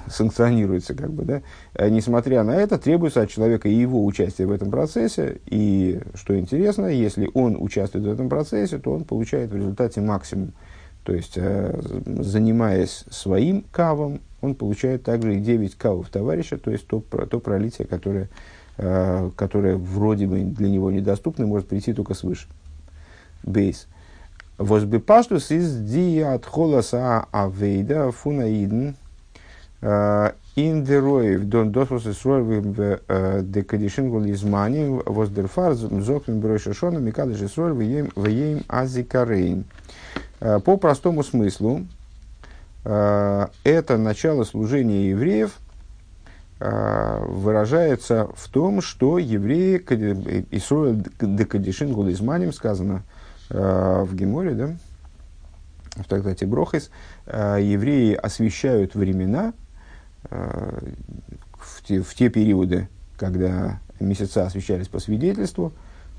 санкционируется, 0.10 0.94
как 0.94 1.12
бы, 1.12 1.24
да, 1.24 1.42
а 1.74 1.90
несмотря 1.90 2.44
на 2.44 2.56
это, 2.56 2.78
требуется 2.78 3.22
от 3.22 3.30
человека 3.30 3.68
и 3.68 3.74
его 3.74 4.06
участие 4.06 4.48
в 4.48 4.52
этом 4.52 4.70
процессе, 4.70 5.40
и, 5.46 6.00
что 6.16 6.38
интересно, 6.38 6.86
если 6.88 7.30
он 7.34 7.58
участвует 7.60 8.06
в 8.06 8.12
этом 8.12 8.30
процессе, 8.30 8.78
то 8.78 8.92
он 8.92 9.04
получает 9.04 9.52
в 9.52 9.56
результате 9.56 10.02
максимум. 10.02 10.54
То 11.04 11.14
есть, 11.14 11.34
э, 11.36 11.82
занимаясь 12.06 13.06
своим 13.10 13.66
кавом, 13.72 14.22
он 14.42 14.56
получает 14.56 15.04
также 15.04 15.36
и 15.36 15.40
9 15.40 15.76
кавов 15.76 16.10
товарища, 16.10 16.58
то 16.58 16.72
есть 16.72 16.88
то, 16.88 17.00
то 17.00 17.40
пролитие, 17.40 17.88
которое, 17.88 18.30
э, 18.78 19.32
которое 19.36 19.78
вроде 19.78 20.28
бы 20.28 20.42
для 20.42 20.70
него 20.70 20.92
недоступно, 20.92 21.48
может 21.48 21.68
прийти 21.68 21.94
только 21.94 22.14
свыше. 22.14 22.48
Бейс. 23.44 23.88
Возбепаштус 24.58 25.50
из 25.50 25.76
диат 25.76 26.46
холоса 26.46 27.26
авейда 27.32 28.12
фунаидн 28.12 28.92
the 29.82 31.00
roев 31.02 31.46
don 31.50 31.72
dosvos 31.72 32.06
is 32.06 32.24
roев 32.24 32.76
de 32.76 33.64
kadishin 33.64 34.10
gol 34.12 34.26
измани 34.32 35.02
воздерфар 35.06 35.74
зокнен 35.74 36.40
бройша 36.40 36.74
шона 36.74 37.00
микадыш 37.00 37.42
is 37.42 37.58
роев 37.58 37.78
веем 38.16 38.64
азикарейн. 38.68 39.66
По 40.40 40.78
простому 40.78 41.24
смыслу, 41.24 41.86
это 42.84 43.98
начало 43.98 44.44
служения 44.44 45.10
евреев 45.10 45.58
выражается 46.60 48.30
в 48.36 48.50
том, 48.50 48.82
что 48.82 49.18
евреи, 49.18 49.78
Исруэль 50.52 51.04
декадишин 51.20 51.92
гулизманим, 51.92 52.54
сказано 52.54 53.04
в 53.50 54.10
Геморе, 54.14 54.54
да, 54.54 54.70
в 55.96 56.08
трактате 56.08 56.46
Брохис, 56.46 56.92
евреи 57.28 58.14
освещают 58.14 58.96
времена, 58.96 59.54
в 60.32 61.84
те, 61.88 62.02
в 62.02 62.14
те 62.16 62.30
периоды, 62.30 62.88
когда 63.18 63.80
месяца 64.00 64.46
освещались 64.46 64.88
по 64.88 65.00
свидетельству, 65.00 65.74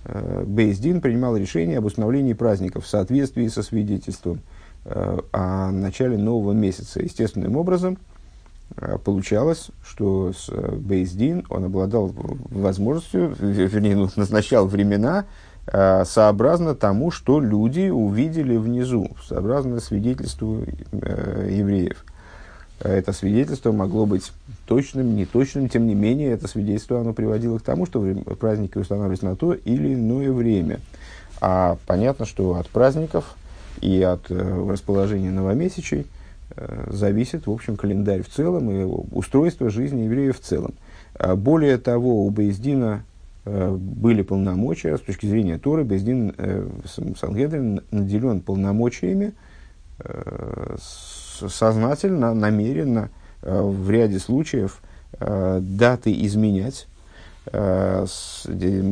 э, 0.04 0.44
Бейздин 0.46 1.00
принимал 1.00 1.36
решение 1.36 1.78
об 1.78 1.86
установлении 1.86 2.34
праздников 2.34 2.84
в 2.84 2.88
соответствии 2.88 3.48
со 3.48 3.62
свидетельством. 3.62 4.40
о 4.84 5.70
начале 5.70 6.18
нового 6.18 6.54
месяца. 6.54 7.00
Естественным 7.00 7.56
образом 7.56 7.98
получалось, 9.04 9.70
что 9.86 10.32
с 10.32 10.50
Бейздин 10.50 11.46
он 11.50 11.66
обладал 11.66 12.12
возможностью, 12.50 13.32
вернее, 13.38 13.94
ну, 13.94 14.08
назначал 14.16 14.66
времена, 14.66 15.26
сообразно 16.04 16.74
тому, 16.74 17.12
что 17.12 17.38
люди 17.38 17.90
увидели 17.90 18.56
внизу, 18.56 19.08
сообразно 19.24 19.78
свидетельству 19.78 20.64
евреев. 20.90 22.04
Это 22.82 23.12
свидетельство 23.12 23.70
могло 23.70 24.06
быть 24.06 24.32
точным, 24.66 25.14
неточным, 25.14 25.68
тем 25.68 25.86
не 25.86 25.94
менее, 25.94 26.32
это 26.32 26.48
свидетельство 26.48 27.00
оно 27.00 27.12
приводило 27.12 27.58
к 27.58 27.62
тому, 27.62 27.86
что 27.86 28.02
праздники 28.40 28.76
устанавливались 28.76 29.22
на 29.22 29.36
то 29.36 29.54
или 29.54 29.94
иное 29.94 30.32
время. 30.32 30.80
А 31.40 31.78
понятно, 31.86 32.26
что 32.26 32.56
от 32.56 32.68
праздников 32.68 33.36
и 33.80 34.02
от 34.02 34.30
э, 34.30 34.66
расположения 34.68 35.30
новомесячей 35.30 36.06
э, 36.56 36.88
зависит, 36.90 37.46
в 37.46 37.52
общем, 37.52 37.76
календарь 37.76 38.22
в 38.22 38.28
целом 38.28 38.70
и 38.70 38.84
устройство 38.84 39.70
жизни 39.70 40.02
евреев 40.02 40.38
в 40.38 40.42
целом. 40.42 40.74
А 41.14 41.36
более 41.36 41.78
того, 41.78 42.26
у 42.26 42.30
Бейздина 42.30 43.04
э, 43.44 43.70
были 43.70 44.22
полномочия, 44.22 44.96
с 44.96 45.00
точки 45.00 45.26
зрения 45.26 45.58
Торы, 45.58 45.84
Бездин 45.84 46.34
э, 46.36 46.68
Сангедрин 47.16 47.82
наделен 47.92 48.40
полномочиями 48.40 49.34
э, 50.00 50.76
сознательно, 51.40 52.34
намеренно 52.34 53.10
э, 53.42 53.60
в 53.60 53.90
ряде 53.90 54.18
случаев 54.18 54.80
э, 55.18 55.60
даты 55.60 56.12
изменять, 56.26 56.86
э, 57.46 58.06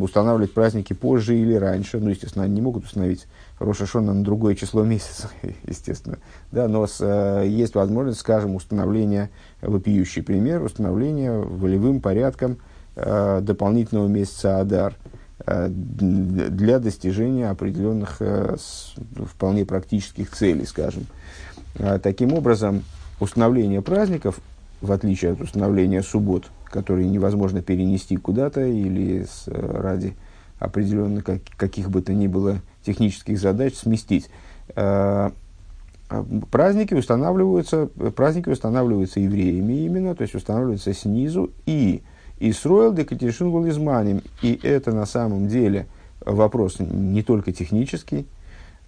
устанавливать 0.00 0.54
праздники 0.54 0.92
позже 0.92 1.36
или 1.36 1.54
раньше. 1.54 1.98
Ну, 1.98 2.10
естественно, 2.10 2.44
они 2.44 2.54
не 2.54 2.60
могут 2.60 2.84
установить 2.84 3.26
Рошашона 3.58 4.12
на 4.12 4.24
другое 4.24 4.54
число 4.54 4.82
месяца, 4.84 5.30
естественно. 5.66 6.18
Да, 6.52 6.68
но 6.68 6.86
с, 6.86 7.04
есть 7.44 7.74
возможность, 7.74 8.20
скажем, 8.20 8.54
установления, 8.54 9.30
вопиющий 9.60 10.22
пример, 10.22 10.62
установления 10.62 11.32
волевым 11.32 12.00
порядком 12.00 12.58
дополнительного 12.96 14.08
месяца 14.08 14.58
Адар 14.58 14.94
для 15.46 16.80
достижения 16.80 17.48
определенных 17.48 18.20
вполне 19.26 19.64
практических 19.64 20.30
целей, 20.32 20.66
скажем. 20.66 21.06
А, 21.78 21.98
таким 21.98 22.32
образом, 22.32 22.84
установление 23.18 23.82
праздников, 23.82 24.40
в 24.80 24.92
отличие 24.92 25.32
от 25.32 25.40
установления 25.40 26.02
суббот, 26.02 26.50
которые 26.64 27.08
невозможно 27.08 27.62
перенести 27.62 28.16
куда-то 28.16 28.64
или 28.64 29.24
с, 29.24 29.44
ради 29.46 30.14
определенных 30.58 31.24
как, 31.24 31.40
каких 31.56 31.90
бы 31.90 32.02
то 32.02 32.12
ни 32.12 32.26
было 32.26 32.60
технических 32.84 33.38
задач 33.38 33.74
сместить, 33.74 34.30
а, 34.74 35.32
а, 36.08 36.26
праздники 36.50 36.94
устанавливаются, 36.94 37.86
праздники 38.16 38.48
устанавливаются 38.48 39.20
евреями 39.20 39.84
именно, 39.84 40.14
то 40.14 40.22
есть 40.22 40.34
устанавливаются 40.34 40.92
снизу 40.94 41.50
и 41.66 42.02
Исроил 42.40 42.94
декатишин 42.94 43.52
был 43.52 43.68
изманим. 43.68 44.22
И 44.40 44.58
это 44.62 44.92
на 44.92 45.04
самом 45.04 45.46
деле 45.46 45.86
вопрос 46.24 46.78
не 46.80 47.22
только 47.22 47.52
технический, 47.52 48.26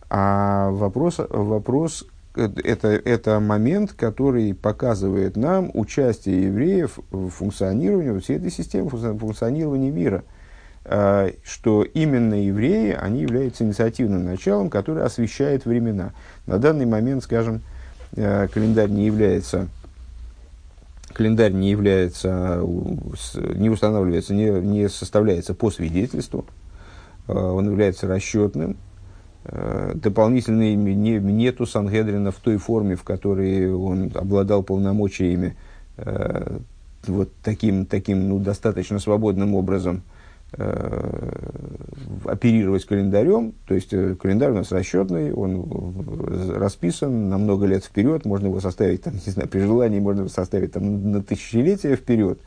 а 0.09 0.71
вопрос, 0.71 1.21
вопрос 1.29 2.07
это, 2.35 2.89
это 2.89 3.41
момент, 3.41 3.93
который 3.93 4.55
показывает 4.55 5.37
нам 5.37 5.71
участие 5.75 6.45
евреев 6.45 6.99
в 7.11 7.29
функционировании 7.31 8.19
всей 8.21 8.37
этой 8.37 8.51
системы, 8.51 8.91
функционировании 8.91 9.91
мира. 9.91 10.25
А, 10.85 11.31
что 11.45 11.85
именно 11.85 12.35
евреи, 12.35 12.93
они 12.93 13.21
являются 13.23 13.65
инициативным 13.65 14.25
началом, 14.25 14.69
которое 14.69 15.05
освещает 15.05 15.65
времена. 15.65 16.12
На 16.47 16.59
данный 16.59 16.87
момент, 16.87 17.23
скажем, 17.23 17.62
а, 18.17 18.49
календарь 18.49 18.91
не 18.91 19.07
является 19.07 19.69
календарь 21.12 21.53
не 21.53 21.71
является, 21.71 22.62
не 22.62 23.69
устанавливается, 23.69 24.35
не, 24.35 24.49
не 24.49 24.89
составляется 24.89 25.55
по 25.55 25.71
свидетельству, 25.71 26.47
а, 27.28 27.52
он 27.52 27.69
является 27.71 28.06
расчетным, 28.09 28.76
Э, 29.45 29.93
дополнительные 29.95 30.76
не, 30.76 31.19
нету 31.19 31.67
Сангедрина 31.67 32.31
в 32.31 32.37
той 32.37 32.59
форме, 32.59 32.95
в 32.95 33.02
которой 33.02 33.73
он 33.73 34.11
обладал 34.15 34.63
полномочиями 34.63 35.57
э, 35.97 36.59
вот 37.09 37.33
таким, 37.43 37.87
таким 37.87 38.28
ну, 38.28 38.39
достаточно 38.39 39.00
свободным 39.00 39.57
образом 39.57 40.02
э, 40.52 41.31
оперировать 42.25 42.85
календарем. 42.85 43.55
То 43.67 43.75
есть 43.75 43.91
календарь 44.19 44.52
у 44.52 44.55
нас 44.55 44.71
расчетный, 44.71 45.33
он 45.33 46.55
расписан 46.55 47.28
на 47.28 47.37
много 47.37 47.67
лет 47.67 47.85
вперед, 47.85 48.25
можно 48.25 48.47
его 48.47 48.61
составить, 48.61 49.02
там, 49.02 49.15
не 49.15 49.33
знаю, 49.33 49.49
при 49.49 49.59
желании 49.59 49.99
можно 49.99 50.21
его 50.21 50.28
составить 50.28 50.73
там, 50.73 51.11
на 51.11 51.21
тысячелетия 51.21 51.97
вперед, 51.97 52.39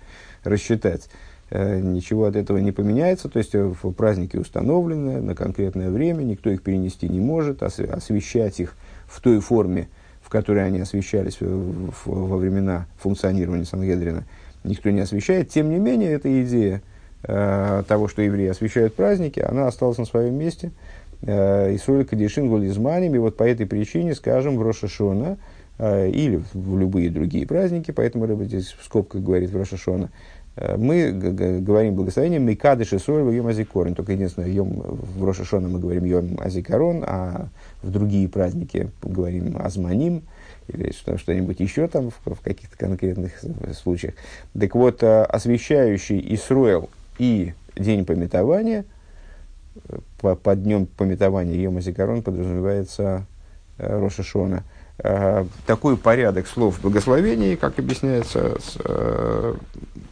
рассчитать. 0.45 1.09
Э, 1.51 1.79
ничего 1.79 2.25
от 2.25 2.35
этого 2.35 2.57
не 2.57 2.71
поменяется, 2.71 3.29
то 3.29 3.37
есть 3.37 3.53
э, 3.53 3.71
праздники 3.95 4.35
установлены 4.35 5.21
на 5.21 5.35
конкретное 5.35 5.91
время, 5.91 6.23
никто 6.23 6.49
их 6.49 6.63
перенести 6.63 7.07
не 7.07 7.19
может, 7.19 7.61
освещать 7.61 8.59
их 8.59 8.75
в 9.05 9.21
той 9.21 9.39
форме, 9.39 9.87
в 10.23 10.29
которой 10.29 10.65
они 10.65 10.79
освещались 10.79 11.37
во 11.39 12.37
времена 12.37 12.87
функционирования 12.97 13.65
Сангедрина, 13.65 14.23
никто 14.63 14.89
не 14.89 15.01
освещает. 15.01 15.49
Тем 15.49 15.69
не 15.69 15.77
менее, 15.77 16.13
эта 16.13 16.43
идея 16.43 16.81
э, 17.21 17.83
того, 17.87 18.07
что 18.07 18.23
евреи 18.23 18.47
освещают 18.47 18.95
праздники, 18.95 19.39
она 19.39 19.67
осталась 19.67 19.99
на 19.99 20.05
своем 20.05 20.33
месте. 20.33 20.71
Э, 21.21 21.75
Исроль 21.75 22.05
Кадишин 22.05 22.49
Гулизманим, 22.49 23.13
и 23.13 23.19
вот 23.19 23.37
по 23.37 23.43
этой 23.43 23.67
причине, 23.67 24.15
скажем, 24.15 24.57
в 24.57 24.63
Рошашона 24.63 25.37
э, 25.77 26.09
или 26.09 26.41
в 26.55 26.79
любые 26.79 27.11
другие 27.11 27.45
праздники, 27.45 27.91
поэтому 27.91 28.25
Рыба 28.25 28.45
здесь 28.45 28.75
в 28.79 28.83
скобках 28.83 29.21
говорит 29.21 29.51
в 29.51 29.57
Рошашона, 29.57 30.09
Э, 30.09 30.34
мы 30.77 31.11
говорим 31.11 31.95
благословение 31.95 32.39
Мейкадыш 32.39 32.93
и 32.93 32.97
Соль 32.97 33.33
Йом 33.33 33.47
Азикорон. 33.47 33.93
Только 33.93 34.13
единственное, 34.13 34.47
йом, 34.47 34.69
в 34.79 35.23
Рошашона 35.25 35.67
мы 35.67 35.79
говорим 35.79 36.05
Йом 36.05 36.39
Азикорон, 36.39 37.03
а 37.05 37.47
в 37.81 37.91
другие 37.91 38.29
праздники 38.29 38.89
говорим 39.01 39.57
Азманим 39.57 40.23
или 40.67 40.93
что-нибудь 41.17 41.59
еще 41.59 41.87
там 41.87 42.09
в, 42.09 42.35
в 42.35 42.41
каких-то 42.41 42.77
конкретных 42.77 43.33
случаях. 43.73 44.13
Так 44.57 44.75
вот, 44.75 45.03
э, 45.03 45.23
освещающий 45.23 46.25
Исруэл 46.35 46.89
и 47.19 47.53
День 47.75 48.05
пометования, 48.05 48.85
э, 49.89 49.97
по, 50.21 50.35
под 50.35 50.63
днем 50.63 50.85
пометования 50.85 51.55
Йом 51.55 51.77
Азикорон 51.77 52.23
подразумевается 52.23 53.25
Рошашона– 53.77 54.63
Э, 54.74 54.74
такой 54.97 55.97
порядок 55.97 56.47
слов 56.47 56.77
в 56.77 56.81
благословении, 56.81 57.55
как 57.55 57.79
объясняется, 57.79 58.57
с, 58.59 58.77
э, 58.83 59.55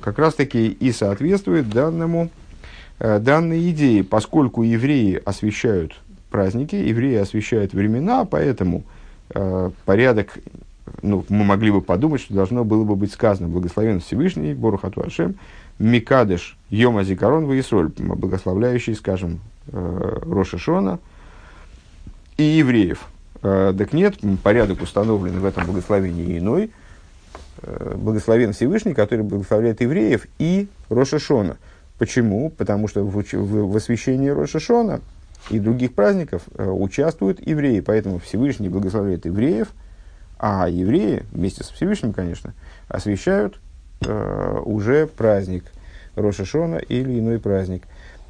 как 0.01 0.19
раз-таки 0.19 0.67
и 0.67 0.91
соответствует 0.91 1.69
данному, 1.69 2.29
э, 2.99 3.19
данной 3.19 3.69
идее, 3.71 4.03
поскольку 4.03 4.63
евреи 4.63 5.21
освещают 5.23 5.95
праздники, 6.29 6.75
евреи 6.75 7.15
освещают 7.15 7.73
времена, 7.73 8.25
поэтому 8.25 8.83
э, 9.33 9.71
порядок, 9.85 10.37
ну, 11.01 11.25
мы 11.29 11.45
могли 11.45 11.71
бы 11.71 11.81
подумать, 11.81 12.21
что 12.21 12.33
должно 12.33 12.65
было 12.65 12.83
бы 12.83 12.95
быть 12.95 13.13
сказано 13.13 13.47
«Благословен 13.47 14.01
Всевышний, 14.01 14.53
Борухату 14.53 15.01
Ашем, 15.01 15.35
Микадыш, 15.79 16.57
Йома 16.69 17.03
Зикарон, 17.03 17.45
Ваисроль», 17.45 17.91
благословляющий, 17.97 18.95
скажем, 18.95 19.39
э, 19.67 20.19
Роша 20.25 20.57
Шона 20.57 20.99
и 22.35 22.43
евреев– 22.43 23.07
Э, 23.12 23.12
так 23.43 23.93
нет, 23.93 24.15
порядок 24.41 24.81
установлен 24.81 25.39
в 25.39 25.45
этом 25.45 25.65
благословении 25.65 26.37
иной. 26.39 26.71
Э, 27.61 27.95
благословен 27.95 28.53
Всевышний, 28.53 28.93
который 28.93 29.23
благословляет 29.23 29.81
евреев 29.81 30.27
и 30.39 30.67
Рошашона. 30.89 31.57
Почему? 31.97 32.49
Потому 32.49 32.87
что 32.87 33.05
в, 33.05 33.77
освящении 33.77 34.29
Рошашона 34.29 35.01
и 35.49 35.59
других 35.59 35.93
праздников 35.93 36.43
э, 36.55 36.67
участвуют 36.67 37.45
евреи. 37.45 37.79
Поэтому 37.79 38.19
Всевышний 38.19 38.69
благословляет 38.69 39.25
евреев, 39.25 39.69
а 40.39 40.67
евреи, 40.67 41.23
вместе 41.31 41.63
с 41.63 41.69
Всевышним, 41.69 42.11
конечно, 42.11 42.53
освящают 42.89 43.59
э, 44.01 44.59
уже 44.65 45.07
праздник 45.07 45.65
Рошашона 46.15 46.77
или 46.77 47.19
иной 47.19 47.39
праздник. 47.39 47.83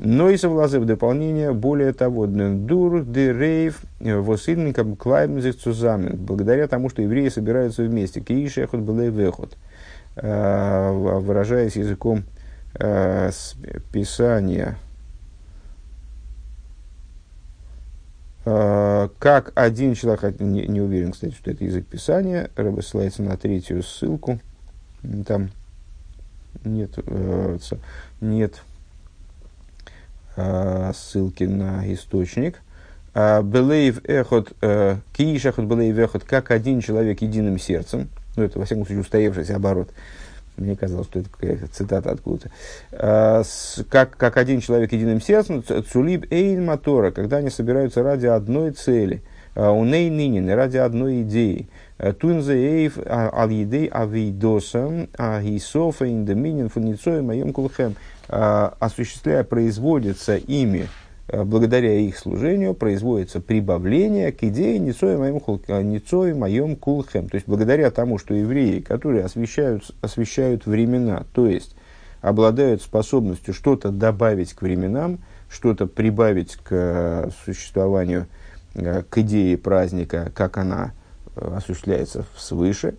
Но 0.05 0.29
и 0.29 0.35
совлазы 0.35 0.81
в 0.81 0.85
дополнение, 0.85 1.53
более 1.53 1.93
того, 1.93 2.27
дур, 2.27 3.05
де 3.05 3.31
рейв, 3.31 3.83
восильникам 4.01 4.97
клаймзих 4.97 5.57
цузамен, 5.57 6.17
благодаря 6.17 6.67
тому, 6.67 6.89
что 6.89 7.01
евреи 7.01 7.29
собираются 7.29 7.83
вместе, 7.83 8.19
киишехот 8.19 8.81
белей 8.81 9.09
вехот, 9.09 9.55
э, 10.17 10.91
выражаясь 10.91 11.77
языком 11.77 12.25
э, 12.73 13.31
Писания, 13.93 14.75
э, 18.43 19.07
как 19.19 19.53
один 19.55 19.93
человек, 19.93 20.37
не, 20.41 20.81
уверен, 20.81 21.13
кстати, 21.13 21.33
что 21.33 21.49
это 21.49 21.63
язык 21.63 21.87
Писания, 21.87 22.49
Рэбе 22.57 22.81
ссылается 22.81 23.23
на 23.23 23.37
третью 23.37 23.81
ссылку, 23.81 24.41
там 25.25 25.51
нет, 26.65 26.91
нет 28.19 28.61
Э, 28.65 28.72
ссылки 30.35 31.43
на 31.43 31.91
источник. 31.93 32.61
Белейв 33.13 34.01
эхот, 34.05 34.53
кииш 35.13 35.45
эхот 35.45 35.65
белейв 35.65 35.97
эхот, 35.97 36.23
как 36.23 36.51
один 36.51 36.81
человек 36.81 37.21
единым 37.21 37.59
сердцем. 37.59 38.09
Ну, 38.35 38.43
это, 38.43 38.59
во 38.59 38.65
всяком 38.65 38.85
случае, 38.85 39.01
устоявшийся 39.01 39.55
оборот. 39.55 39.89
Мне 40.57 40.75
казалось, 40.75 41.07
что 41.07 41.19
это 41.19 41.29
какая-то 41.29 41.67
цитата 41.67 42.11
откуда-то. 42.11 42.51
Как, 43.89 44.17
как 44.17 44.37
один 44.37 44.61
человек 44.61 44.91
единым 44.91 45.21
сердцем, 45.21 45.63
цулиб 45.63 46.31
эйн 46.31 46.65
мотора, 46.65 47.11
когда 47.11 47.37
они 47.37 47.49
собираются 47.49 48.03
ради 48.03 48.27
одной 48.27 48.71
цели– 48.71 49.21
Уней 49.55 50.09
нынен, 50.09 50.49
ради 50.49 50.77
одной 50.77 51.21
идеи. 51.21 51.67
Тунзе 52.19 52.55
эйв 52.55 52.97
ал 53.05 53.49
едей 53.49 53.85
авидосам 53.85 55.09
агисофа 55.15 56.09
индоминин 56.11 56.69
фуницой 56.69 57.21
моем 57.21 57.53
кулхем. 57.53 57.95
Осуществляя, 58.27 59.43
производится 59.43 60.37
ими, 60.37 60.87
благодаря 61.27 61.93
их 61.93 62.17
служению, 62.17 62.73
производится 62.73 63.41
прибавление 63.41 64.31
к 64.31 64.43
идее 64.43 64.79
Ницой 64.79 65.17
моем, 65.17 65.41
Ницой 65.89 66.33
моем 66.33 66.75
кулхем. 66.77 67.27
То 67.27 67.35
есть, 67.35 67.47
благодаря 67.47 67.91
тому, 67.91 68.17
что 68.17 68.33
евреи, 68.33 68.79
которые 68.79 69.25
освещают, 69.25 69.91
освещают 70.01 70.65
времена, 70.65 71.25
то 71.33 71.47
есть, 71.47 71.75
обладают 72.21 72.81
способностью 72.81 73.53
что-то 73.53 73.89
добавить 73.89 74.53
к 74.53 74.61
временам, 74.61 75.19
что-то 75.49 75.85
прибавить 75.85 76.55
к 76.55 77.29
существованию 77.43 78.27
Э, 78.75 79.03
к 79.07 79.19
идее 79.19 79.57
праздника, 79.57 80.31
как 80.33 80.57
она 80.57 80.93
э, 81.35 81.53
осуществляется 81.55 82.25
свыше, 82.35 82.95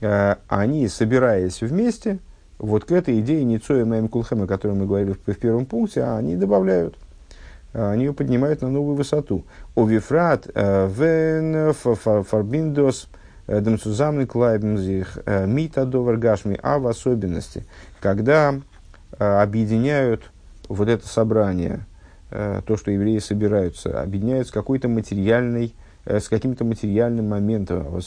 э, 0.00 0.34
они, 0.48 0.88
собираясь 0.88 1.60
вместе, 1.60 2.18
вот 2.58 2.84
к 2.84 2.92
этой 2.92 3.20
идее 3.20 3.44
Ницоя 3.44 3.84
Мэм 3.84 4.08
Кулхэм, 4.08 4.42
о 4.42 4.46
которой 4.46 4.72
мы 4.72 4.86
говорили 4.86 5.12
в, 5.12 5.32
в 5.32 5.36
первом 5.36 5.66
пункте, 5.66 6.02
они 6.02 6.36
добавляют, 6.36 6.96
они 7.72 8.04
ее 8.04 8.12
поднимают 8.12 8.62
на 8.62 8.70
новую 8.70 8.96
высоту. 8.96 9.44
Овифрат 9.74 10.46
вен 10.46 11.72
фарбиндос 11.74 13.08
демсузамный 13.46 14.26
клайбмзих 14.26 15.18
мита 15.46 15.84
доваргашми, 15.84 16.58
а 16.62 16.78
в 16.78 16.86
особенности, 16.86 17.64
когда 18.00 18.54
объединяют 19.18 20.30
вот 20.68 20.88
это 20.88 21.06
собрание– 21.06 21.86
Э, 22.28 22.60
то, 22.66 22.76
что 22.76 22.90
евреи 22.90 23.18
собираются, 23.18 24.02
объединяются 24.02 24.50
с 24.50 24.54
какой-то 24.54 24.88
материальной, 24.88 25.74
э, 26.04 26.18
с 26.18 26.28
каким-то 26.28 26.64
материальным 26.64 27.28
моментом, 27.28 28.00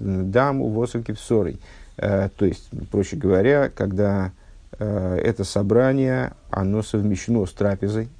дам 0.00 0.62
у 0.62 0.86
ссорой. 0.86 1.60
Э, 1.96 2.28
то 2.36 2.44
есть, 2.44 2.68
проще 2.90 3.16
говоря, 3.16 3.68
когда 3.68 4.32
это 4.78 5.44
собрание, 5.44 6.32
оно 6.50 6.82
совмещено 6.82 7.46
с 7.46 7.52
трапезой, 7.52 8.10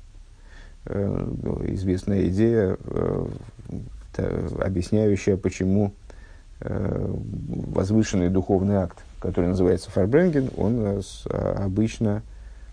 известная 0.87 2.29
идея, 2.29 2.79
объясняющая, 4.59 5.37
почему 5.37 5.93
возвышенный 6.61 8.31
духовный 8.31 8.77
акт, 8.77 8.97
который 9.19 9.51
называется 9.51 9.91
фарбренген, 9.91 10.49
он 10.57 11.03
обычно 11.29 12.23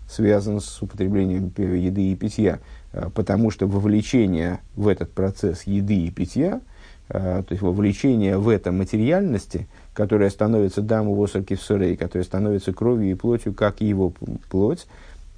связан 0.08 0.60
с 0.60 0.82
употреблением 0.82 1.52
еды 1.56 2.12
и 2.12 2.16
питья, 2.16 2.60
э, 2.92 3.08
потому 3.14 3.50
что 3.50 3.66
вовлечение 3.66 4.60
в 4.76 4.88
этот 4.88 5.12
процесс 5.12 5.64
еды 5.64 6.04
и 6.04 6.10
питья, 6.10 6.56
э, 6.56 6.60
то 7.08 7.44
есть 7.50 7.62
вовлечение 7.62 8.38
в 8.38 8.48
это 8.48 8.72
материальности, 8.72 9.66
которая 9.92 10.30
становится 10.30 10.80
даму 10.80 11.14
восарки 11.14 11.54
в 11.54 11.62
сурей, 11.62 11.96
которая 11.96 12.24
становится 12.24 12.72
кровью 12.72 13.10
и 13.10 13.14
плотью, 13.14 13.52
как 13.52 13.80
его 13.80 14.12
плоть, 14.50 14.86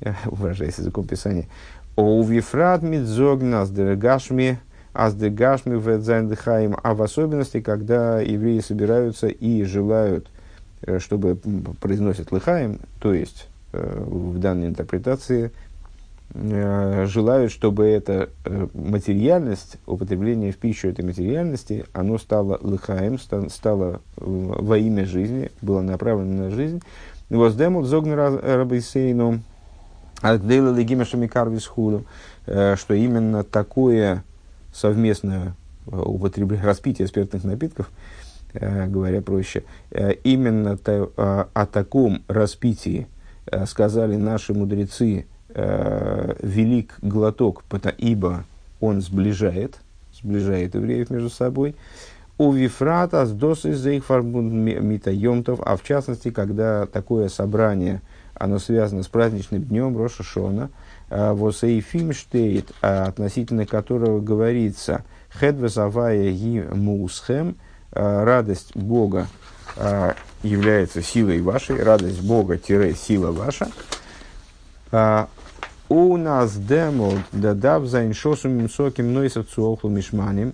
э, 0.00 0.12
выражаясь 0.26 0.78
языком 0.78 1.06
Писания, 1.06 1.46
«Оувифрат 1.96 2.82
мидзогна 2.82 3.62
аздергашми 3.62 4.58
аздергашми 4.92 5.78
ведзайндхаим», 5.78 6.76
а 6.82 6.94
в 6.94 7.02
особенности, 7.02 7.60
когда 7.60 8.20
евреи 8.20 8.60
собираются 8.60 9.26
и 9.26 9.64
желают, 9.64 10.28
чтобы 10.98 11.36
произносят 11.80 12.32
лыхаем, 12.32 12.80
то 13.00 13.12
есть 13.12 13.48
Э, 13.76 14.04
в 14.06 14.38
данной 14.38 14.68
интерпретации 14.68 15.46
э, 15.46 15.50
желают, 16.34 17.52
чтобы 17.52 17.86
эта 17.86 18.30
э, 18.44 18.66
материальность, 18.74 19.78
употребление 19.86 20.52
в 20.52 20.58
пищу 20.58 20.88
этой 20.88 21.04
материальности, 21.04 21.86
оно 21.92 22.18
стало 22.18 22.58
лыхаем, 22.60 23.18
стало 23.18 24.02
во 24.16 24.76
имя 24.76 25.06
жизни, 25.06 25.50
было 25.62 25.80
направлено 25.80 26.44
на 26.44 26.50
жизнь. 26.50 26.82
Воздемут 27.30 27.86
зогнер 27.86 28.40
рабейсейну, 28.42 29.40
агдейла 30.20 30.74
легима 30.74 31.04
шамикарвис 31.04 31.66
худу, 31.66 32.04
что 32.44 32.94
именно 32.94 33.42
такое 33.42 34.22
совместное 34.72 35.56
употребление, 35.86 36.66
распитие 36.66 37.08
спиртных 37.08 37.42
напитков, 37.42 37.90
говоря 38.52 39.22
проще, 39.22 39.64
именно 40.22 40.78
о 40.86 41.66
таком 41.66 42.22
распитии, 42.28 43.08
Э, 43.48 43.64
сказали 43.66 44.16
наши 44.16 44.52
мудрецы, 44.54 45.26
э, 45.56 46.34
велик 46.42 46.98
глоток, 47.00 47.64
ибо 47.96 48.44
он 48.78 49.00
сближает, 49.00 49.78
сближает 50.12 50.74
евреев 50.74 51.08
между 51.08 51.30
собой. 51.30 51.74
У 52.36 52.52
Вифрата 52.52 53.24
с 53.24 53.32
досы 53.32 53.74
за 53.74 53.92
их 53.92 54.10
митайомтов, 54.10 55.60
а 55.64 55.78
в 55.78 55.82
частности, 55.82 56.30
когда 56.30 56.84
такое 56.84 57.30
собрание, 57.30 58.02
оно 58.34 58.58
связано 58.58 59.02
с 59.02 59.08
праздничным 59.08 59.62
днем 59.62 59.96
Роша 59.96 60.22
Шона, 60.22 60.68
э, 61.08 61.32
Восейфим 61.32 62.12
штейт, 62.12 62.72
относительно 62.82 63.64
которого 63.64 64.20
говорится 64.20 65.04
Хедвесавая 65.30 66.32
ги 66.32 66.64
мусхем, 66.70 67.56
радость 67.92 68.76
Бога 68.76 69.26
является 70.42 71.02
силой 71.02 71.40
вашей, 71.40 71.82
радость 71.82 72.22
Бога-сила 72.22 73.32
ваша. 73.32 73.68
А, 75.88 75.94
у 75.94 76.16
нас 76.16 76.56
демо 76.56 77.12
дадав 77.32 77.86
за 77.86 78.06
иншосум 78.06 78.52
мимсоким 78.52 79.12
нойсов 79.12 79.46
цуохлу 79.48 79.90
мишманим. 79.90 80.52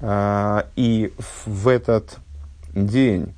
А, 0.00 0.66
и 0.76 1.12
в 1.46 1.68
этот 1.68 2.18
день 2.74 3.34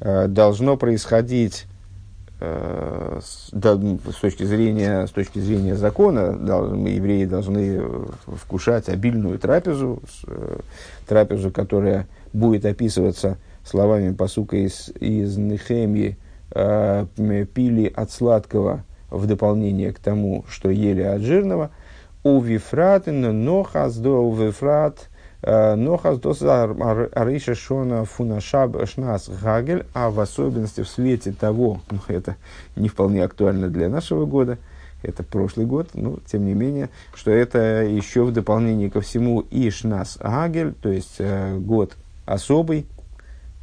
а, 0.00 0.28
должно 0.28 0.76
происходить 0.76 1.66
с, 2.40 3.52
точки 4.20 4.42
зрения, 4.42 5.06
с 5.06 5.12
точки 5.12 5.38
зрения 5.38 5.76
закона, 5.76 6.32
евреи 6.88 7.24
должны 7.24 7.80
вкушать 8.26 8.88
обильную 8.88 9.38
трапезу, 9.38 10.02
э, 10.26 10.58
трапезу, 11.06 11.52
которая 11.52 12.08
будет 12.32 12.64
описываться 12.64 13.38
словами 13.64 14.12
посука 14.12 14.56
из, 14.56 14.90
из 14.98 15.36
Нехемии 15.36 16.16
пили 17.54 17.92
от 17.94 18.10
сладкого 18.10 18.82
в 19.12 19.26
дополнение 19.26 19.92
к 19.92 19.98
тому, 19.98 20.44
что 20.48 20.70
ели 20.70 21.02
от 21.02 21.20
жирного. 21.22 21.70
У 22.24 22.40
вифратин 22.40 23.44
нохас 23.44 23.96
до 23.96 24.26
у 24.26 24.34
вифрат 24.34 25.08
э, 25.42 25.74
нохас 25.74 26.18
до 26.18 26.30
ариша 27.12 27.54
шона 27.54 28.04
фунашаб 28.04 28.86
шнас 28.88 29.28
гагель, 29.28 29.86
а 29.92 30.10
в 30.10 30.18
особенности 30.20 30.82
в 30.82 30.88
свете 30.88 31.32
того, 31.32 31.80
ну, 31.90 31.98
это 32.08 32.36
не 32.76 32.88
вполне 32.88 33.22
актуально 33.24 33.68
для 33.68 33.88
нашего 33.88 34.24
года, 34.24 34.58
это 35.02 35.24
прошлый 35.24 35.66
год, 35.66 35.90
но 35.94 36.18
тем 36.26 36.46
не 36.46 36.54
менее, 36.54 36.90
что 37.14 37.30
это 37.30 37.82
еще 37.82 38.22
в 38.22 38.32
дополнение 38.32 38.90
ко 38.90 39.00
всему 39.00 39.44
Ишнас 39.50 40.16
Гагель, 40.20 40.74
то 40.74 40.88
есть 40.88 41.16
э, 41.18 41.58
год 41.58 41.96
особый, 42.24 42.86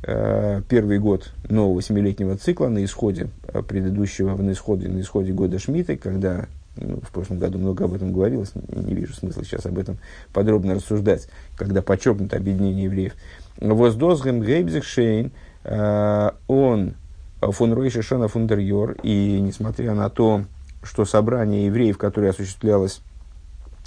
первый 0.02 1.00
год 1.00 1.34
нового 1.50 1.82
семилетнего 1.82 2.38
цикла 2.38 2.70
на 2.70 2.84
исходе 2.86 3.30
э, 3.48 3.62
предыдущего, 3.62 4.36
на 4.36 4.52
исходе, 4.52 4.88
на 4.88 5.02
исходе 5.02 5.34
года 5.34 5.60
Шмиты, 5.60 5.98
когда 5.98 6.46
ну, 6.78 7.02
в 7.02 7.12
прошлом 7.12 7.40
году 7.40 7.58
много 7.60 7.84
об 7.86 7.94
этом 7.94 8.14
говорилось, 8.14 8.54
не, 8.70 8.94
вижу 8.94 9.14
смысла 9.14 9.44
сейчас 9.44 9.66
об 9.66 9.78
этом 9.78 9.98
подробно 10.32 10.76
рассуждать, 10.76 11.28
когда 11.58 11.82
подчеркнуто 11.82 12.38
объединение 12.38 12.86
евреев. 12.86 13.14
Воздозгем 13.58 14.42
Гейбзихшейн, 14.42 15.32
э, 15.66 16.32
он 16.48 16.94
фон 17.42 17.74
Ройша 17.74 18.02
Шона 18.02 18.30
Фундерьор, 18.30 18.96
и 19.04 19.40
несмотря 19.42 19.94
на 19.96 20.10
то, 20.10 20.46
что 20.82 21.04
собрание 21.04 21.66
евреев, 21.66 21.98
которое 21.98 22.30
осуществлялось 22.30 23.02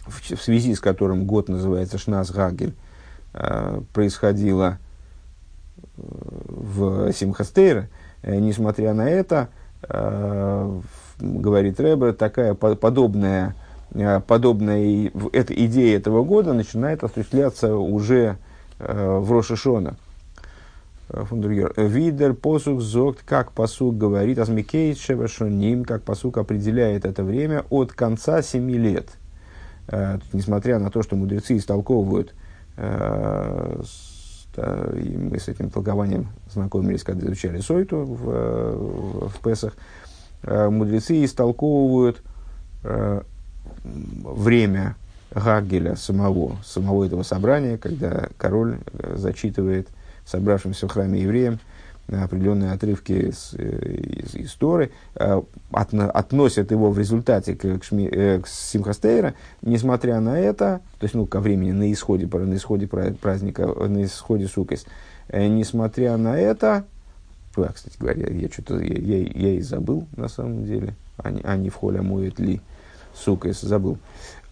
в, 0.07 0.21
в 0.21 0.43
связи 0.43 0.75
с 0.75 0.81
которым 0.81 1.25
год 1.25 1.49
называется 1.49 1.97
Шнас 1.97 2.31
Гагель, 2.31 2.75
происходило 3.95 4.79
в 6.03 7.13
Симхастейра, 7.13 7.89
э, 8.23 8.37
несмотря 8.37 8.95
на 8.95 9.09
это, 9.09 9.49
э, 9.89 10.81
говорит 11.19 11.81
Рэбер, 11.81 12.15
такая 12.15 12.55
подобная, 12.55 13.55
э, 13.95 14.21
подобная 14.21 15.11
эта 15.33 15.55
идея 15.67 15.97
этого 15.97 16.25
года 16.25 16.53
начинает 16.53 17.05
осуществляться 17.05 17.75
уже 17.77 18.37
в 18.79 19.31
Рошишона. 19.31 19.95
Видер 21.09 22.35
посук 22.35 22.81
зогт, 22.81 23.21
как 23.25 23.53
посук 23.53 23.97
говорит, 23.97 24.39
азмикейт 24.39 24.99
шевашоним, 24.99 25.85
как 25.85 26.03
посук 26.03 26.39
определяет 26.39 27.05
это 27.05 27.23
время 27.23 27.65
от 27.71 27.93
конца 27.93 28.43
семи 28.43 28.77
лет. 28.79 29.07
несмотря 30.33 30.81
на 30.81 30.91
то, 30.91 31.03
что 31.03 31.15
мудрецы 31.15 31.57
истолковывают, 31.59 32.35
и 34.57 35.17
мы 35.17 35.39
с 35.39 35.49
этим 35.49 35.71
толкованием 35.71 36.29
знакомились, 36.53 37.03
когда 37.03 37.27
изучали 37.27 37.61
Сойту 37.61 37.99
в, 37.99 38.25
в, 38.25 39.29
в 39.29 39.39
Песах, 39.43 39.75
э, 40.43 40.69
мудрецы 40.69 41.25
истолковывают 41.25 42.23
э, 42.85 43.23
время 43.85 44.97
Гагеля 45.35 45.97
самого, 45.97 46.57
самого 46.65 47.05
этого 47.05 47.23
собрания, 47.23 47.79
когда 47.79 48.29
король 48.37 48.79
э, 48.93 49.17
зачитывает 49.17 49.89
собравшимся 50.27 50.87
в 50.87 50.93
храме 50.93 51.23
евреям 51.23 51.59
определенные 52.09 52.73
отрывки 52.73 53.13
из, 53.13 53.55
э, 53.57 54.23
из, 54.25 54.35
из 54.35 54.53
Торы, 54.55 54.91
э, 55.15 55.43
от, 55.71 55.95
относят 55.95 56.71
его 56.71 56.91
в 56.91 56.99
результате 56.99 57.55
к, 57.55 57.79
к, 57.79 57.85
шми, 57.85 58.09
к 58.09 58.45
Симхастейра, 58.47 59.35
несмотря 59.63 60.21
на 60.21 60.39
это, 60.39 60.81
то 60.99 61.05
есть 61.05 61.15
ну, 61.15 61.27
ко 61.27 61.41
времени 61.41 61.73
на 61.73 61.93
исходе, 61.93 62.27
на 62.27 62.55
исходе 62.55 62.87
праздника, 62.87 63.67
на 63.67 64.05
исходе 64.05 64.47
Сукас, 64.47 64.85
несмотря 65.33 66.17
на 66.17 66.39
это, 66.39 66.85
а, 67.57 67.73
кстати 67.73 67.97
говоря, 67.99 68.31
я 68.31 68.49
что-то 68.49 68.79
я, 68.79 68.97
я, 68.97 69.19
я 69.19 69.55
и 69.55 69.61
забыл 69.61 70.07
на 70.17 70.29
самом 70.29 70.65
деле, 70.65 70.95
а 71.19 71.31
не, 71.31 71.41
а 71.43 71.71
в 71.71 71.75
холе 71.75 72.01
моет 72.01 72.39
ли 72.39 72.61
Сукас, 73.15 73.61
забыл. 73.61 73.99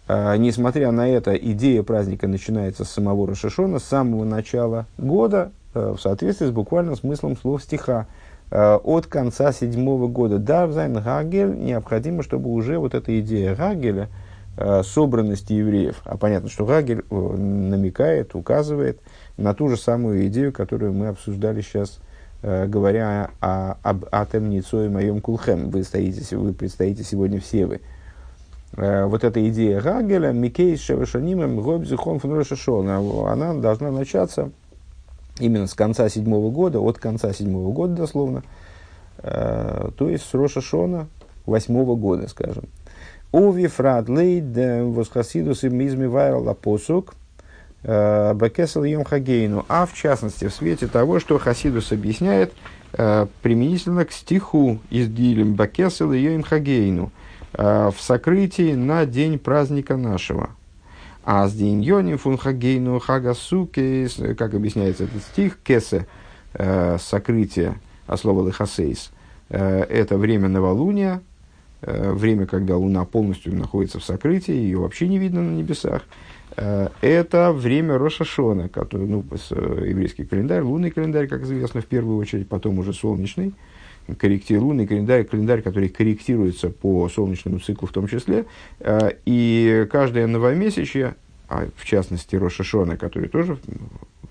А, 0.07 0.35
несмотря 0.35 0.91
на 0.91 1.07
это, 1.07 1.35
идея 1.35 1.83
праздника 1.83 2.27
начинается 2.27 2.85
с 2.85 2.91
самого 2.91 3.27
Рошашона, 3.27 3.79
с 3.79 3.85
самого 3.85 4.23
начала 4.23 4.85
года, 4.97 5.51
в 5.73 5.97
соответствии 5.97 6.47
с 6.47 6.51
буквальным 6.51 6.95
смыслом 6.95 7.37
слов 7.37 7.63
стиха. 7.63 8.07
А, 8.49 8.77
от 8.77 9.07
конца 9.07 9.51
седьмого 9.51 10.07
года. 10.07 10.37
Да, 10.37 10.61
Дарвзайн 10.61 10.93
Гагель 10.93 11.57
необходимо, 11.57 12.23
чтобы 12.23 12.49
уже 12.49 12.77
вот 12.77 12.93
эта 12.93 13.19
идея 13.19 13.55
Гагеля, 13.55 14.09
собранности 14.83 15.53
евреев, 15.53 16.01
а 16.03 16.17
понятно, 16.17 16.49
что 16.49 16.65
Гагель 16.65 17.05
намекает, 17.09 18.35
указывает 18.35 18.99
на 19.37 19.53
ту 19.53 19.69
же 19.69 19.77
самую 19.77 20.27
идею, 20.27 20.51
которую 20.51 20.91
мы 20.91 21.07
обсуждали 21.07 21.61
сейчас, 21.61 22.01
говоря 22.43 23.31
о, 23.39 23.77
об 23.81 24.05
Атемницо 24.11 24.85
и 24.85 24.89
моем 24.89 25.21
Кулхем. 25.21 25.69
Вы, 25.69 25.83
стоите, 25.83 26.35
вы 26.35 26.53
предстоите 26.53 27.01
сегодня 27.01 27.39
все 27.39 27.65
вы. 27.65 27.79
Э, 28.77 29.05
вот 29.05 29.23
эта 29.23 29.47
идея 29.49 29.81
Гагеля, 29.81 30.31
Микей 30.31 30.77
Шевашанимем 30.77 31.59
Гобзихон 31.61 32.19
фон 32.19 33.27
она 33.27 33.53
должна 33.55 33.91
начаться 33.91 34.51
именно 35.41 35.67
с 35.67 35.73
конца 35.73 36.07
седьмого 36.09 36.51
года, 36.51 36.79
от 36.79 36.97
конца 36.97 37.33
седьмого 37.33 37.71
года 37.71 37.95
дословно, 37.95 38.43
э, 39.19 39.89
то 39.97 40.09
есть 40.09 40.23
с 40.25 40.33
Роша 40.33 40.61
Шона 40.61 41.07
восьмого 41.45 41.95
года, 41.95 42.27
скажем. 42.27 42.65
Ови 43.31 43.67
фрад 43.67 44.09
лейд 44.09 44.55
восхасидус 44.95 45.63
измивайал 45.63 46.47
апосук 46.49 47.15
э, 47.83 48.33
бакесел 48.33 48.83
йом 48.83 49.03
хагейну. 49.03 49.65
А 49.67 49.85
в 49.85 49.93
частности, 49.93 50.47
в 50.47 50.53
свете 50.53 50.87
того, 50.87 51.19
что 51.19 51.37
Хасидус 51.39 51.91
объясняет 51.91 52.53
применительно 52.91 54.03
к 54.03 54.11
стиху 54.11 54.79
из 54.89 55.07
Дилем 55.07 55.53
бакесел 55.53 56.11
йом 56.11 56.43
хагейну– 56.43 57.11
Э, 57.53 57.91
в 57.95 58.01
сокрытии 58.01 58.73
на 58.73 59.05
день 59.05 59.37
праздника 59.37 59.97
нашего. 59.97 60.51
А 61.33 61.47
с 61.47 61.53
день 61.53 61.81
Йоним 61.81 62.17
фунхагейну 62.17 62.99
хагасуки, 62.99 64.05
как 64.33 64.53
объясняется 64.53 65.05
этот 65.05 65.21
стих, 65.21 65.59
кесе, 65.63 66.05
э, 66.55 66.97
сокрытие, 66.99 67.75
а 68.05 68.17
слово 68.17 68.45
лихасейс, 68.45 69.11
э, 69.47 69.83
это 69.83 70.17
время 70.17 70.49
новолуния, 70.49 71.21
время, 71.81 72.47
когда 72.47 72.75
Луна 72.75 73.05
полностью 73.05 73.55
находится 73.55 73.97
в 73.99 74.03
сокрытии, 74.03 74.53
ее 74.53 74.79
вообще 74.79 75.07
не 75.07 75.19
видно 75.19 75.41
на 75.41 75.55
небесах. 75.55 76.03
Это 76.57 77.53
время 77.53 77.97
Рошашона, 77.97 78.67
который, 78.67 79.07
ну, 79.07 79.23
еврейский 79.23 80.25
календарь, 80.25 80.63
лунный 80.63 80.91
календарь, 80.91 81.27
как 81.27 81.43
известно, 81.43 81.79
в 81.79 81.85
первую 81.85 82.17
очередь, 82.17 82.49
потом 82.49 82.77
уже 82.77 82.91
солнечный 82.91 83.53
корректируемый 84.17 84.87
календарь, 84.87 85.23
календарь, 85.23 85.61
который 85.61 85.89
корректируется 85.89 86.69
по 86.69 87.07
солнечному 87.09 87.59
циклу 87.59 87.87
в 87.87 87.91
том 87.91 88.07
числе. 88.07 88.45
Э, 88.79 89.11
и 89.25 89.87
каждое 89.91 90.27
новомесячье, 90.27 91.15
а 91.47 91.67
в 91.75 91.85
частности 91.85 92.35
Рошашона, 92.35 92.97
который 92.97 93.29
тоже 93.29 93.57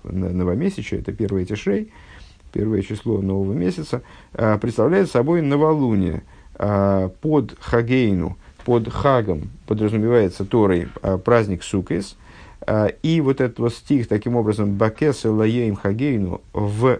новомесячье, 0.03 0.99
это 0.99 1.11
первое 1.11 1.45
тишей, 1.45 1.91
первое 2.51 2.81
число 2.81 3.21
нового 3.21 3.53
месяца, 3.53 4.01
э, 4.33 4.57
представляет 4.59 5.09
собой 5.09 5.41
новолуние 5.41 6.23
э, 6.55 7.09
под 7.21 7.55
Хагейну, 7.59 8.37
под 8.65 8.89
Хагом 8.89 9.49
подразумевается 9.65 10.45
Торой 10.45 10.87
праздник 11.25 11.63
Сукес, 11.63 12.15
и 13.01 13.21
вот 13.25 13.41
этот 13.41 13.57
вот 13.57 13.73
стих, 13.73 14.07
таким 14.07 14.35
образом, 14.35 14.75
Бакес 14.75 15.25
Лаеем 15.25 15.75
Хагейну 15.75 16.41
в 16.53 16.99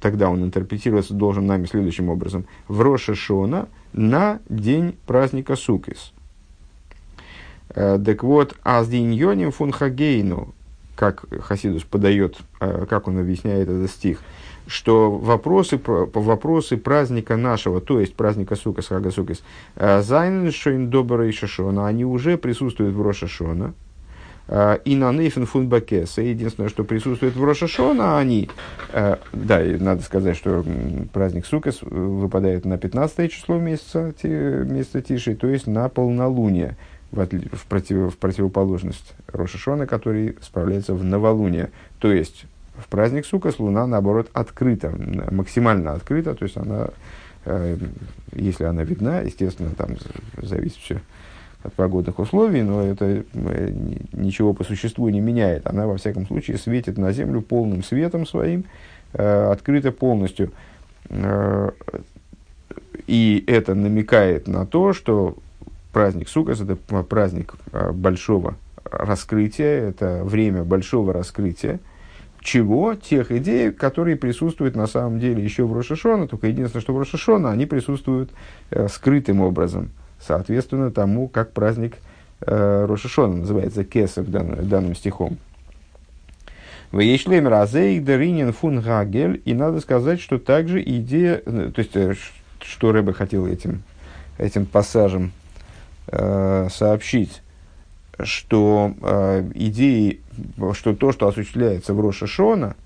тогда 0.00 0.30
он 0.30 0.42
интерпретироваться 0.42 1.14
должен 1.14 1.46
нами 1.46 1.66
следующим 1.66 2.08
образом. 2.08 2.44
В 2.68 2.80
Роша 2.80 3.14
Шона 3.14 3.68
на 3.92 4.40
день 4.48 4.96
праздника 5.06 5.56
Сукис. 5.56 6.12
Э, 7.74 7.98
так 8.04 8.22
вот, 8.22 8.54
а 8.62 8.82
с 8.84 8.88
Йоним 8.90 9.50
фун 9.50 9.72
Хагейну, 9.72 10.54
как 10.96 11.24
Хасидус 11.42 11.84
подает, 11.84 12.38
э, 12.60 12.86
как 12.88 13.08
он 13.08 13.18
объясняет 13.18 13.68
этот 13.68 13.90
стих, 13.90 14.20
что 14.66 15.10
вопросы, 15.10 15.80
вопросы 15.84 16.76
праздника 16.76 17.36
нашего, 17.36 17.80
то 17.80 18.00
есть 18.00 18.14
праздника 18.14 18.56
Сукас, 18.56 18.86
Хага 18.86 19.10
Сукас, 19.10 19.42
э, 19.76 20.02
Зайнен 20.02 20.52
Шойн 20.52 20.90
Добра 20.90 21.26
и 21.26 21.32
Шашона, 21.32 21.86
они 21.86 22.04
уже 22.04 22.36
присутствуют 22.36 22.94
в 22.94 23.02
Роша 23.02 23.26
Шона, 23.26 23.74
и 24.48 24.96
на 24.96 25.12
Нейфен 25.12 25.46
Фунбакеса. 25.46 26.20
Единственное, 26.20 26.68
что 26.68 26.84
присутствует 26.84 27.36
в 27.36 27.44
Рошашона, 27.44 28.18
они, 28.18 28.50
э, 28.92 29.16
да, 29.32 29.64
и 29.64 29.78
надо 29.78 30.02
сказать, 30.02 30.36
что 30.36 30.64
праздник 31.12 31.46
Сукас 31.46 31.80
выпадает 31.82 32.64
на 32.64 32.76
15 32.76 33.30
число 33.30 33.58
месяца, 33.58 34.12
месяца 34.24 35.00
Тиши, 35.00 35.36
то 35.36 35.46
есть 35.46 35.66
на 35.66 35.88
полнолуние, 35.88 36.76
в, 37.12 37.24
в, 37.24 37.66
против, 37.66 38.14
в 38.14 38.16
противоположность 38.16 39.14
Рошашона, 39.28 39.86
который 39.86 40.36
справляется 40.42 40.94
в 40.94 41.04
новолуние. 41.04 41.70
То 41.98 42.12
есть 42.12 42.44
в 42.76 42.88
праздник 42.88 43.26
Сукас 43.26 43.58
луна, 43.58 43.86
наоборот, 43.86 44.28
открыта, 44.32 44.92
максимально 45.30 45.92
открыта, 45.92 46.34
то 46.34 46.44
есть 46.44 46.56
она, 46.56 46.88
э, 47.44 47.76
если 48.34 48.64
она 48.64 48.82
видна, 48.82 49.20
естественно, 49.20 49.70
там 49.70 49.96
зависит 50.36 50.78
все 50.78 51.00
от 51.62 51.72
погодных 51.74 52.18
условий, 52.18 52.62
но 52.62 52.82
это 52.82 53.24
э, 53.32 53.72
ничего 54.12 54.52
по 54.52 54.64
существу 54.64 55.08
не 55.08 55.20
меняет. 55.20 55.66
Она, 55.66 55.86
во 55.86 55.96
всяком 55.96 56.26
случае, 56.26 56.58
светит 56.58 56.98
на 56.98 57.12
Землю 57.12 57.40
полным 57.40 57.82
светом 57.82 58.26
своим, 58.26 58.64
э, 59.12 59.50
открыта 59.50 59.92
полностью. 59.92 60.52
Э, 61.08 61.70
и 63.06 63.44
это 63.46 63.74
намекает 63.74 64.48
на 64.48 64.66
то, 64.66 64.92
что 64.92 65.36
праздник 65.92 66.28
Сукас– 66.28 66.60
это 66.62 66.76
праздник 66.76 67.54
большого 67.92 68.56
раскрытия, 68.84 69.88
это 69.88 70.22
время 70.24 70.64
большого 70.64 71.12
раскрытия, 71.12 71.80
чего? 72.40 72.94
Тех 72.94 73.30
идей, 73.30 73.70
которые 73.70 74.16
присутствуют 74.16 74.74
на 74.74 74.86
самом 74.86 75.20
деле 75.20 75.44
еще 75.44 75.64
в 75.64 75.76
Рошашона, 75.76 76.26
только 76.26 76.48
единственное, 76.48 76.82
что 76.82 76.92
в 76.92 76.98
Рошашона 76.98 77.52
они 77.52 77.66
присутствуют 77.66 78.30
э, 78.70 78.88
скрытым 78.88 79.40
образом– 79.40 79.90
соответственно 80.26 80.90
тому, 80.90 81.28
как 81.28 81.52
праздник 81.52 81.96
э, 82.40 82.86
Рошашона 82.88 83.36
называется 83.36 83.84
Кесов 83.84 84.30
дан, 84.30 84.68
данным 84.68 84.94
стихом. 84.94 85.38
Веешлем 86.92 87.48
разейк 87.48 88.04
даринин 88.04 88.52
фун 88.52 88.80
гагель. 88.80 89.40
И 89.46 89.54
надо 89.54 89.80
сказать, 89.80 90.20
что 90.20 90.38
также 90.38 90.82
идея, 90.82 91.42
э, 91.44 91.70
то 91.74 91.78
есть, 91.80 91.96
э, 91.96 92.14
что 92.60 92.92
Рэбе 92.92 93.12
хотел 93.12 93.46
этим, 93.46 93.82
этим 94.38 94.66
пассажем 94.66 95.32
э, 96.08 96.68
сообщить, 96.70 97.42
что 98.20 98.94
э, 99.00 99.50
идеи, 99.54 100.20
что 100.74 100.94
то, 100.94 101.12
что 101.12 101.28
осуществляется 101.28 101.94
в 101.94 102.00
Рошашона, 102.00 102.76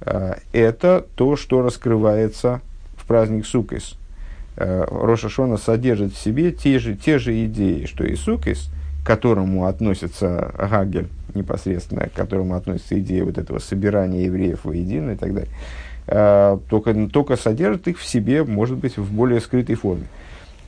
э, 0.00 0.34
это 0.52 1.06
то, 1.14 1.36
что 1.36 1.62
раскрывается 1.62 2.60
в 2.96 3.06
праздник 3.06 3.46
Сукис. 3.46 3.96
Э, 4.56 4.84
Роша 4.88 5.28
Шона 5.28 5.58
содержит 5.58 6.14
в 6.14 6.18
себе 6.18 6.50
те 6.50 6.78
же, 6.78 6.94
те 6.94 7.18
же 7.18 7.44
идеи, 7.46 7.84
что 7.84 8.04
и 8.04 8.16
Сукис, 8.16 8.70
к 9.02 9.06
которому 9.06 9.66
относится 9.66 10.54
Гагель 10.58 11.08
непосредственно, 11.34 12.08
к 12.08 12.12
которому 12.12 12.54
относится 12.54 12.98
идея 12.98 13.24
вот 13.24 13.38
этого 13.38 13.58
собирания 13.58 14.24
евреев 14.24 14.64
воедино 14.64 15.12
и 15.12 15.16
так 15.16 15.34
далее, 15.34 15.50
э, 16.06 16.58
только, 16.68 17.08
только 17.08 17.36
содержит 17.36 17.88
их 17.88 17.98
в 17.98 18.06
себе, 18.06 18.44
может 18.44 18.78
быть, 18.78 18.96
в 18.96 19.12
более 19.12 19.40
скрытой 19.40 19.74
форме. 19.74 20.06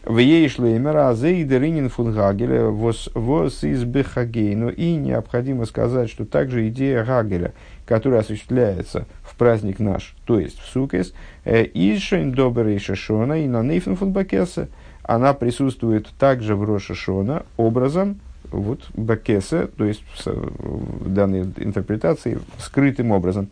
В 0.04 0.18
Ейшлеймера 0.18 1.11
Азейдеринин 1.11 1.88
фунгагеля 1.88 2.66
вос 2.68 3.64
из 3.64 3.84
Бехагейну. 3.84 4.70
И 4.70 4.94
необходимо 4.94 5.66
сказать, 5.66 6.08
что 6.08 6.24
также 6.24 6.68
идея 6.68 7.04
Гагеля, 7.04 7.52
которая 7.84 8.20
осуществляется 8.20 9.06
в 9.22 9.37
праздник 9.37 9.78
наш, 9.78 10.14
то 10.24 10.40
есть 10.40 10.58
в 10.61 10.66
Сукес, 10.66 11.12
э, 11.44 11.64
Ишен 11.64 12.32
Добрый 12.32 12.78
Шашона 12.78 13.44
и 13.44 13.46
на 13.46 13.62
Нейфен 13.62 13.96
фунбакеса, 13.96 14.68
она 15.02 15.32
присутствует 15.34 16.08
также 16.18 16.54
в 16.54 16.64
Рошашона 16.64 17.44
образом, 17.56 18.20
вот 18.50 18.88
бакеса, 18.94 19.68
то 19.68 19.84
есть 19.84 20.02
в 20.24 21.12
данной 21.12 21.42
интерпретации 21.56 22.38
скрытым 22.58 23.11
образом. 23.11 23.48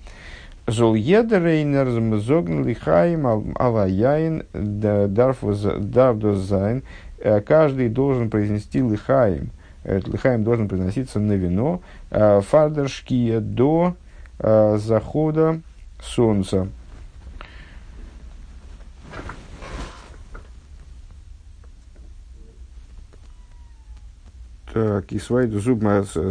Зол 0.67 0.95
едерейнер 0.97 1.89
зогн 2.19 2.65
лихаим 2.65 3.55
алаяин 3.57 4.43
дарфдозайн. 5.79 6.83
Э, 7.19 7.41
каждый 7.41 7.89
должен 7.89 8.31
произнести 8.31 8.81
лихаим. 8.81 9.51
Лихаим 9.85 10.43
должен 10.43 10.69
произноситься 10.69 11.21
на 11.21 11.35
вино. 11.35 11.83
Э, 12.11 12.41
фардершкия 12.41 13.39
до 13.39 13.95
э, 14.41 14.79
захода 14.79 15.61
солнца. 16.03 16.67
Так, 24.77 25.11
и 25.11 25.19
свайду 25.19 25.59
зуб, 25.59 25.83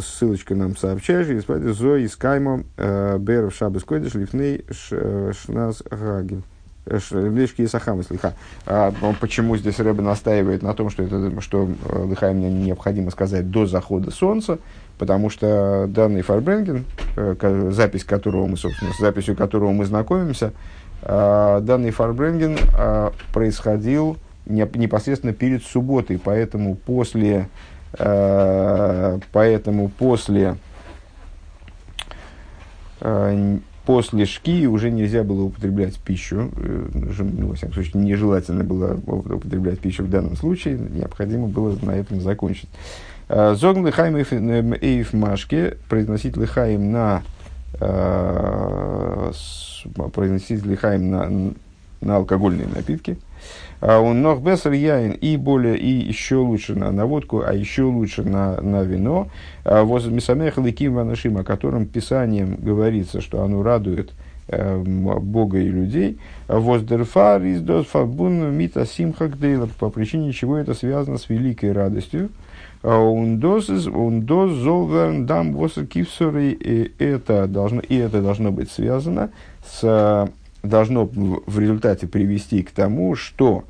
ссылочка 0.02 0.54
нам 0.54 0.78
сообщает, 0.78 1.28
и 1.32 1.42
свайду 1.42 1.74
зо 1.74 1.96
из 1.96 2.16
каймо 2.16 2.62
э, 2.78 3.18
беров 3.18 3.56
шабы 3.56 3.80
скойдыш 3.80 4.14
лифней 4.14 4.64
э, 4.92 5.32
шназ 5.34 5.82
гагель. 5.90 6.44
Э, 6.86 7.00
Лишки 7.12 7.64
и 7.64 7.68
Сахам, 7.68 8.04
слиха. 8.04 8.36
А, 8.68 8.94
почему 9.20 9.58
здесь 9.58 9.80
Рэбе 9.80 10.04
настаивает 10.04 10.62
на 10.62 10.76
том, 10.76 10.92
что, 10.92 11.02
это, 11.02 11.42
что 11.42 11.68
Лихаем 12.08 12.38
мне 12.38 12.52
необходимо 12.52 13.10
сказать 13.10 13.50
до 13.50 13.66
захода 13.66 14.12
солнца, 14.12 14.60
потому 15.00 15.32
что 15.32 15.88
данный 15.90 16.22
Фарбренген, 16.22 16.86
запись 17.72 18.04
которого 18.04 18.46
мы, 18.46 18.58
собственно, 18.58 18.94
с 18.94 19.00
записью 19.00 19.36
которого 19.36 19.72
мы 19.72 19.86
знакомимся, 19.86 20.54
данный 21.02 21.90
Фарбренген 21.90 22.60
происходил 23.34 24.18
непосредственно 24.46 25.34
перед 25.34 25.64
субботой, 25.64 26.22
поэтому 26.24 26.76
после 26.76 27.48
Э, 27.48 27.48
поэтому 27.98 29.90
после, 29.90 30.58
э, 33.02 33.58
после 33.86 34.26
шки 34.26 34.68
уже 34.68 34.92
нельзя 34.92 35.24
было 35.24 35.44
употреблять 35.44 35.98
пищу. 36.00 36.52
Э, 36.56 36.90
ну, 36.94 37.48
во 37.48 37.56
всяком 37.56 37.74
случае, 37.74 38.04
нежелательно 38.04 38.64
было 38.64 38.96
употреблять 38.96 39.80
пищу 39.80 40.04
в 40.04 40.10
данном 40.10 40.36
случае. 40.36 40.78
Необходимо 40.78 41.48
было 41.48 41.78
на 41.82 41.92
этом 41.92 42.22
закончить. 42.22 42.70
Зогн 43.28 43.88
лихаем 43.88 44.16
эйф 44.18 45.14
машке, 45.14 45.78
произносить 45.90 46.38
лихаем 46.38 46.92
на 46.92 47.24
произносить 50.14 50.66
лихаем 50.66 51.10
на, 51.12 51.54
на 52.02 52.16
алкогольные 52.18 52.68
напитки. 52.68 53.18
А 53.82 54.00
у 54.00 54.14
ног 54.14 54.42
бесер 54.42 54.72
яин 54.72 55.12
и 55.12 55.38
более, 55.38 55.78
и 55.78 55.90
еще 55.90 56.38
лучше 56.38 56.76
на, 56.76 56.92
на 56.92 57.06
водку, 57.06 57.44
а 57.46 57.54
еще 57.54 57.84
лучше 57.84 58.24
на, 58.24 58.60
на 58.62 58.84
вино. 58.84 59.28
А 59.64 59.84
Воз 59.84 60.06
мисамех 60.06 60.58
ликим 60.58 60.96
ванашим, 60.96 61.38
о 61.38 61.44
котором 61.44 61.86
Писанием 61.86 62.56
говорится, 62.56 63.22
что 63.22 63.44
оно 63.44 63.62
радует 63.62 64.14
э, 64.48 64.78
Бога 64.78 65.60
и 65.60 65.68
людей. 65.68 66.18
Воздерфар 66.48 67.44
из 67.44 67.62
досфабун 67.62 68.56
мита 68.56 68.86
симхагдейла, 68.86 69.70
по 69.80 69.90
причине 69.90 70.32
чего 70.32 70.58
это 70.58 70.74
связано 70.74 71.18
с 71.18 71.30
великой 71.30 71.72
радостью. 71.72 72.30
Ундоз 72.82 73.66
золверн 73.68 75.26
дам 75.26 75.54
кивсоры, 75.88 76.52
и 76.52 76.92
это 77.00 77.48
должно 77.48 78.52
быть 78.52 78.72
связано 78.72 79.32
с 79.66 80.30
должно 80.66 81.06
в 81.06 81.60
результате 81.60 82.08
привести 82.08 82.64
к 82.64 82.72
тому, 82.72 83.16
что 83.16 83.66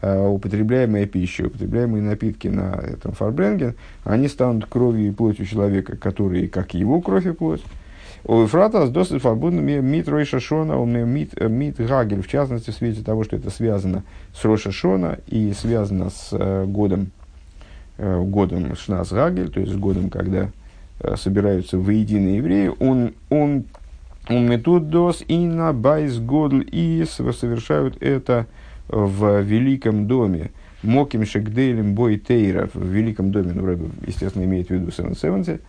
э, 0.00 0.26
употребляемая 0.26 1.06
пища, 1.06 1.46
употребляемые 1.46 2.02
напитки 2.02 2.48
на 2.48 2.74
этом 2.74 3.12
фарбренген, 3.12 3.74
они 4.04 4.28
станут 4.28 4.66
кровью 4.66 5.08
и 5.08 5.12
плотью 5.12 5.46
человека, 5.46 5.96
которые 5.96 6.48
как 6.48 6.74
его 6.74 7.00
кровь 7.00 7.26
и 7.26 7.32
плоть. 7.32 7.62
У 8.26 8.42
Ефрата 8.42 8.86
с 8.86 8.90
досыт 8.90 9.20
фарбунами 9.20 9.80
мит 9.80 10.08
Ройша 10.08 10.40
Шона, 10.40 10.82
мит, 10.84 11.32
э, 11.36 11.48
мит 11.48 11.76
Гагель, 11.76 12.22
в 12.22 12.28
частности, 12.28 12.70
в 12.70 12.74
свете 12.74 13.02
того, 13.02 13.22
что 13.22 13.36
это 13.36 13.50
связано 13.50 14.02
с 14.34 14.42
Роша 14.44 14.72
Шона 14.72 15.18
и 15.26 15.52
связано 15.52 16.08
с 16.08 16.28
э, 16.32 16.64
годом, 16.66 17.10
э, 17.98 18.22
годом 18.22 18.74
Шнас 18.76 19.12
Гагель, 19.12 19.50
то 19.50 19.60
есть 19.60 19.72
с 19.72 19.76
годом, 19.76 20.08
когда 20.08 20.48
э, 21.00 21.16
собираются 21.16 21.76
воедино 21.76 22.36
евреи, 22.36 22.72
он, 22.78 23.12
он 23.28 23.64
Метудос 24.28 25.22
и 25.28 25.36
на 25.46 25.72
байс 25.72 26.18
годл 26.18 26.60
и 26.60 27.04
совершают 27.06 28.02
это 28.02 28.46
в 28.88 29.40
великом 29.42 30.06
доме. 30.06 30.50
Моким 30.82 31.24
шекдейлем 31.24 31.94
бой 31.94 32.18
тейра 32.18 32.68
в 32.72 32.86
великом 32.86 33.32
доме, 33.32 33.52
ну, 33.54 33.90
естественно, 34.06 34.44
имеет 34.44 34.68
в 34.68 34.70
виду 34.70 34.90
Севен 34.90 35.14
Севенти, 35.14 35.60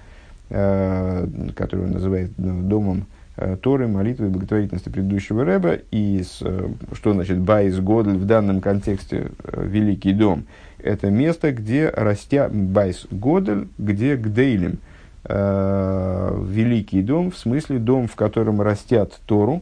э, 0.49 1.27
который 1.55 1.85
он 1.85 1.91
называет 1.91 2.31
домом 2.37 3.05
э, 3.37 3.55
Торы, 3.61 3.87
молитвы 3.87 4.27
и 4.27 4.29
благотворительности 4.29 4.89
предыдущего 4.89 5.45
Рэба. 5.45 5.79
И 5.91 6.21
с, 6.21 6.39
э, 6.41 6.67
что 6.93 7.13
значит 7.13 7.39
Байс 7.39 7.77
Годль 7.79 8.17
в 8.17 8.25
данном 8.25 8.59
контексте 8.59 9.31
Великий 9.53 10.11
дом? 10.11 10.45
Это 10.79 11.09
место, 11.09 11.53
где 11.53 11.89
растя 11.89 12.49
Байс 12.49 13.07
Годль, 13.09 13.67
где 13.77 14.15
Гдейлем– 14.15 14.79
э, 15.25 16.43
великий 16.47 17.01
дом, 17.01 17.31
в 17.31 17.37
смысле 17.37 17.79
дом, 17.79 18.07
в 18.07 18.15
котором 18.15 18.61
растят 18.61 19.19
Тору, 19.25 19.61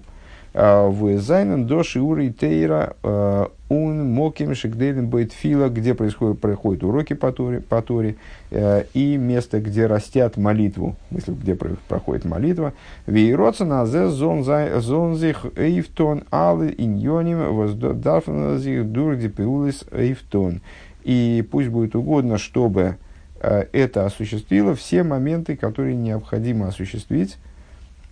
а 0.56 0.88
в 0.88 1.18
Зайнен 1.18 1.66
до 1.66 1.82
Шиура 1.82 2.26
и 2.26 2.30
Тейра 2.30 2.96
э, 3.02 3.46
Ун 3.70 4.12
Моким 4.12 4.54
Шигдейлен 4.54 5.10
Фила, 5.30 5.68
где 5.70 5.96
происходят, 5.96 6.40
проходят 6.40 6.84
уроки 6.84 7.14
по 7.14 7.32
Торе, 7.32 7.60
по 7.60 7.82
Торе 7.82 8.18
э, 8.52 8.84
и 8.94 9.18
место, 9.18 9.60
где 9.60 9.88
растят 9.88 10.38
молитву, 10.38 10.96
в 11.10 11.14
смысле, 11.14 11.34
где 11.42 11.56
проходит 11.56 12.26
молитва. 12.26 12.74
Вейроца 13.08 13.66
на 13.66 13.88
зе 13.88 14.10
зонзих 14.10 15.48
эйфтон 15.56 16.26
алы 16.30 16.74
иньоним 16.78 17.56
воздарфаназих 17.56 18.92
дурди 18.92 19.30
пиулис 19.30 19.86
эйфтон. 19.92 20.62
И 21.04 21.44
пусть 21.50 21.70
будет 21.70 21.96
угодно, 21.96 22.38
чтобы 22.38 22.98
это 23.44 24.06
осуществило 24.06 24.74
все 24.74 25.04
моменты, 25.04 25.58
которые 25.58 25.96
необходимо 25.96 26.70
осуществить 26.70 27.38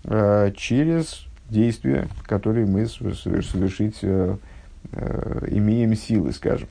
э, 0.03 0.51
через 0.57 1.25
действия, 1.49 2.07
которые 2.25 2.65
мы 2.65 2.85
совершить 2.85 3.99
э, 4.01 4.35
имеем 5.47 5.95
силы, 5.95 6.33
скажем. 6.33 6.67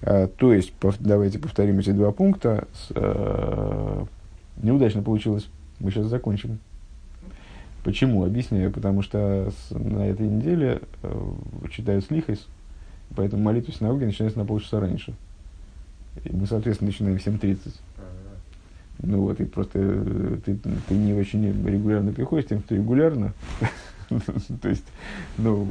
То 0.00 0.52
есть, 0.52 0.72
давайте 0.98 1.38
повторим 1.38 1.78
эти 1.78 1.90
два 1.90 2.10
пункта. 2.10 2.66
Неудачно 4.60 5.02
получилось. 5.02 5.48
Мы 5.78 5.92
сейчас 5.92 6.06
закончим. 6.06 6.58
Почему? 7.84 8.24
Объясняю. 8.24 8.72
Потому 8.72 9.02
что 9.02 9.52
на 9.70 10.06
этой 10.08 10.26
неделе 10.26 10.80
читают 11.70 12.04
слихайс, 12.04 12.48
поэтому 13.14 13.44
молитва 13.44 13.72
синагоги 13.72 14.06
начинается 14.06 14.40
на 14.40 14.44
полчаса 14.44 14.80
раньше. 14.80 15.14
Мы, 16.30 16.46
соответственно, 16.46 16.90
начинаем 16.90 17.18
в 17.18 17.26
7.30. 17.26 17.72
Ну 19.04 19.22
вот, 19.22 19.40
и 19.40 19.44
просто 19.44 19.78
э, 19.80 20.38
ты, 20.44 20.56
ты 20.56 20.94
не 20.94 21.12
очень 21.12 21.44
регулярно 21.66 22.12
приходишь, 22.12 22.48
тем, 22.48 22.60
что 22.60 22.74
регулярно. 22.76 23.32
То 24.62 24.68
есть, 24.68 24.84
ну, 25.38 25.68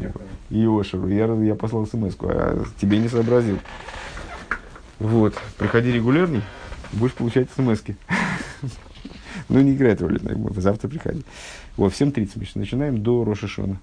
и 0.50 0.66
Ошеру. 0.66 1.08
Я, 1.08 1.28
я 1.44 1.56
послал 1.56 1.86
смс 1.86 2.16
а 2.22 2.64
тебе 2.80 2.98
не 2.98 3.08
сообразил. 3.08 3.60
Вот, 5.00 5.36
приходи 5.58 5.92
регулярно, 5.92 6.42
будешь 6.94 7.14
получать 7.14 7.50
смс. 7.56 7.82
Ну, 9.50 9.60
не 9.60 9.74
играет 9.74 10.02
роли, 10.02 10.22
завтра 10.58 10.88
приходи. 10.88 11.24
Вот, 11.76 11.94
в 11.94 12.00
7.30 12.00 12.32
мы 12.36 12.46
начинаем 12.56 13.02
до 13.02 13.26
Рошашона 13.26 13.80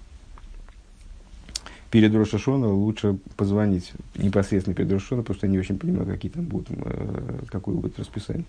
перед 1.90 2.14
Рошашона 2.14 2.68
лучше 2.68 3.16
позвонить 3.36 3.92
непосредственно 4.16 4.74
перед 4.74 4.92
Рошашона, 4.92 5.22
потому 5.22 5.36
что 5.36 5.46
я 5.46 5.52
не 5.52 5.58
очень 5.58 5.78
понимаю, 5.78 6.06
какие 6.06 6.30
там 6.30 6.44
будут, 6.44 6.68
э, 6.70 7.38
какое 7.50 7.74
будет 7.76 7.98
расписание. 7.98 8.44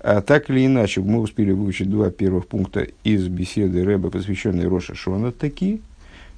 А 0.00 0.20
так 0.20 0.48
или 0.50 0.64
иначе, 0.64 1.00
мы 1.00 1.20
успели 1.20 1.52
выучить 1.52 1.90
два 1.90 2.10
первых 2.10 2.46
пункта 2.46 2.86
из 3.02 3.26
беседы 3.28 3.84
Рэба, 3.84 4.10
посвященной 4.10 4.68
Рошашона, 4.68 5.32
такие, 5.32 5.80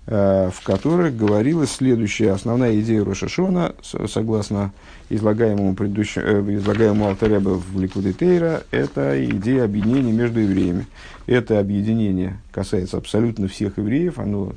э, 0.06 0.50
в 0.50 0.64
которых 0.64 1.14
говорилась 1.14 1.72
следующая 1.72 2.32
основная 2.32 2.80
идея 2.80 3.04
Рошашона, 3.04 3.74
согласно 3.82 4.72
излагаемому, 5.10 5.74
предыдущему, 5.74 6.24
э, 6.24 6.54
излагаемому 6.56 7.08
Алтереба 7.08 7.50
в 7.50 7.78
Ликвиде 7.78 8.14
Тейра, 8.14 8.62
это 8.70 9.22
идея 9.26 9.64
объединения 9.64 10.12
между 10.12 10.40
евреями. 10.40 10.86
Это 11.26 11.60
объединение 11.60 12.38
касается 12.50 12.96
абсолютно 12.96 13.46
всех 13.46 13.76
евреев, 13.76 14.18
оно 14.18 14.54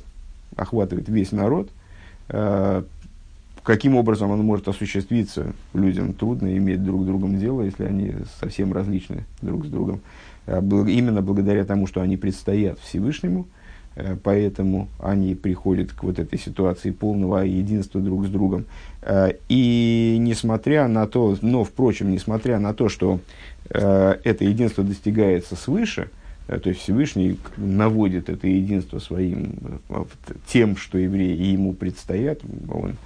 охватывает 0.56 1.08
весь 1.08 1.32
народ, 1.32 1.70
э, 2.28 2.82
каким 3.62 3.96
образом 3.96 4.32
оно 4.32 4.42
может 4.42 4.68
осуществиться, 4.68 5.52
людям 5.72 6.12
трудно 6.12 6.56
иметь 6.56 6.82
друг 6.82 7.02
с 7.02 7.06
другом 7.06 7.38
дело, 7.38 7.62
если 7.62 7.84
они 7.84 8.14
совсем 8.40 8.72
различны 8.72 9.24
друг 9.42 9.66
с 9.66 9.68
другом. 9.68 10.00
Э, 10.46 10.60
именно 10.60 11.22
благодаря 11.22 11.64
тому, 11.64 11.86
что 11.86 12.00
они 12.00 12.16
предстоят 12.16 12.78
Всевышнему, 12.80 13.46
Э, 13.96 14.16
поэтому 14.22 14.88
они 14.98 15.34
приходят 15.34 15.92
к 15.92 16.02
вот 16.02 16.18
этой 16.18 16.38
ситуации 16.38 16.90
полного 16.90 17.38
единства 17.38 18.00
друг 18.00 18.26
с 18.26 18.28
другом. 18.28 18.66
И 19.48 20.16
несмотря 20.18 20.88
на 20.88 21.06
то, 21.06 21.36
но, 21.42 21.62
впрочем, 21.62 22.10
несмотря 22.10 22.58
на 22.58 22.72
то, 22.72 22.88
что 22.88 23.20
это 23.68 24.44
единство 24.44 24.82
достигается 24.82 25.56
свыше, 25.56 26.08
то 26.46 26.68
есть 26.68 26.80
Всевышний 26.80 27.38
наводит 27.56 28.28
это 28.28 28.46
единство 28.46 28.98
своим, 28.98 29.80
тем, 30.46 30.76
что 30.76 30.98
евреи 30.98 31.52
ему 31.52 31.72
предстоят, 31.72 32.40
он 32.68 32.96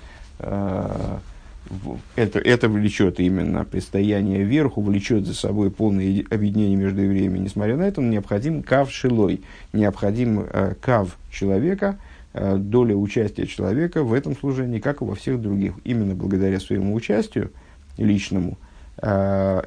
это, 2.17 2.39
это 2.39 2.69
влечет 2.69 3.21
именно 3.21 3.65
предстояние 3.65 4.43
вверху, 4.45 4.81
влечет 4.81 5.27
за 5.27 5.35
собой 5.35 5.71
полное 5.71 6.25
объединение 6.31 6.77
между 6.77 7.03
евреями. 7.03 7.39
Несмотря 7.39 7.77
на 7.77 7.83
это, 7.83 8.01
необходим 8.01 8.63
кав 8.63 8.91
шилой, 8.91 9.43
необходим 9.73 10.41
э, 10.41 10.75
кав 10.81 11.17
человека, 11.31 11.99
э, 12.33 12.57
доля 12.57 12.97
участия 12.97 13.47
человека 13.47 14.03
в 14.03 14.13
этом 14.13 14.37
служении, 14.37 14.79
как 14.79 15.03
и 15.03 15.05
во 15.05 15.15
всех 15.15 15.41
других. 15.41 15.75
Именно 15.85 16.15
благодаря 16.15 16.59
своему 16.59 16.95
участию 16.95 17.51
личному, 17.99 18.57
э, 19.03 19.63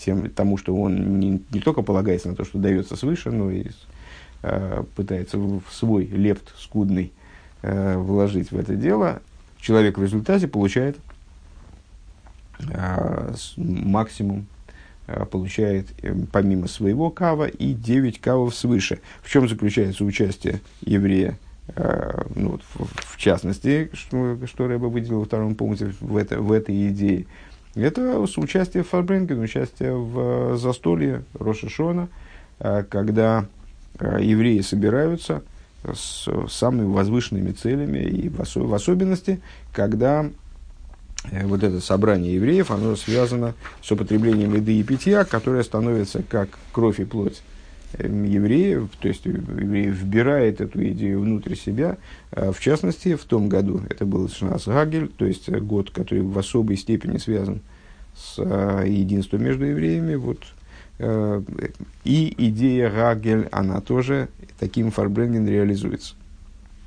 тем, 0.00 0.30
тому, 0.30 0.56
что 0.56 0.74
он 0.74 1.18
не, 1.20 1.42
не 1.50 1.60
только 1.60 1.82
полагается 1.82 2.28
на 2.28 2.34
то, 2.34 2.44
что 2.44 2.58
дается 2.58 2.96
свыше, 2.96 3.30
но 3.30 3.50
и 3.50 3.66
э, 4.42 4.82
пытается 4.96 5.38
в 5.38 5.62
свой 5.70 6.04
лепт 6.06 6.54
скудный 6.56 7.12
э, 7.62 7.96
вложить 7.96 8.50
в 8.50 8.58
это 8.58 8.74
дело, 8.74 9.20
человек 9.60 9.98
в 9.98 10.02
результате 10.02 10.48
получает 10.48 10.96
а, 12.74 13.34
максимум 13.56 14.46
а, 15.06 15.24
получает 15.24 15.88
э, 16.02 16.14
помимо 16.30 16.68
своего 16.68 17.10
кава 17.10 17.46
и 17.46 17.72
9 17.72 18.20
кавов 18.20 18.54
свыше. 18.54 19.00
В 19.22 19.30
чем 19.30 19.48
заключается 19.48 20.04
участие 20.04 20.60
еврея, 20.82 21.38
а, 21.74 22.26
ну, 22.34 22.60
в, 22.74 23.14
в 23.14 23.16
частности, 23.16 23.90
что, 23.92 24.38
что 24.46 24.68
Рэба 24.68 24.86
выделил 24.86 25.20
во 25.20 25.24
втором 25.24 25.54
пункте 25.54 25.92
в, 26.00 26.16
это, 26.16 26.40
в 26.40 26.52
этой 26.52 26.88
идее, 26.88 27.26
это 27.74 28.18
участие 28.36 28.82
в 28.82 28.88
Фарбренген, 28.88 29.40
участие 29.40 29.94
в 29.94 30.56
застолье 30.56 31.22
Рошашона, 31.38 32.08
когда 32.58 33.46
евреи 33.98 34.60
собираются 34.60 35.42
с 35.84 36.28
самыми 36.48 36.92
возвышенными 36.92 37.52
целями 37.52 37.98
и 37.98 38.28
в, 38.28 38.40
осо- 38.40 38.66
в 38.66 38.74
особенности, 38.74 39.40
когда 39.72 40.28
Э, 41.30 41.46
вот 41.46 41.62
это 41.62 41.80
собрание 41.80 42.34
евреев, 42.34 42.70
оно 42.70 42.96
связано 42.96 43.54
с 43.82 43.90
употреблением 43.90 44.54
еды 44.54 44.78
и 44.78 44.82
питья, 44.82 45.24
которое 45.24 45.62
становится 45.62 46.22
как 46.22 46.48
кровь 46.72 47.00
и 47.00 47.04
плоть 47.04 47.42
евреев, 47.98 48.88
то 49.00 49.08
есть 49.08 49.24
евреев 49.24 49.94
вбирает 49.94 50.60
эту 50.60 50.82
идею 50.88 51.20
внутрь 51.20 51.54
себя. 51.54 51.98
Э, 52.32 52.52
в 52.52 52.60
частности, 52.60 53.14
в 53.14 53.24
том 53.24 53.48
году, 53.48 53.82
это 53.88 54.06
был 54.06 54.28
Шнас 54.28 54.66
Гагель, 54.66 55.08
то 55.08 55.24
есть 55.24 55.48
год, 55.48 55.90
который 55.90 56.22
в 56.22 56.38
особой 56.38 56.76
степени 56.76 57.18
связан 57.18 57.60
с 58.16 58.38
э, 58.38 58.84
единством 58.86 59.42
между 59.42 59.64
евреями. 59.64 60.14
Вот, 60.14 60.38
и 62.04 62.34
идея 62.36 62.90
Гагель, 62.90 63.48
она 63.52 63.80
тоже 63.80 64.28
таким 64.58 64.90
фарбренген 64.90 65.48
реализуется. 65.48 66.14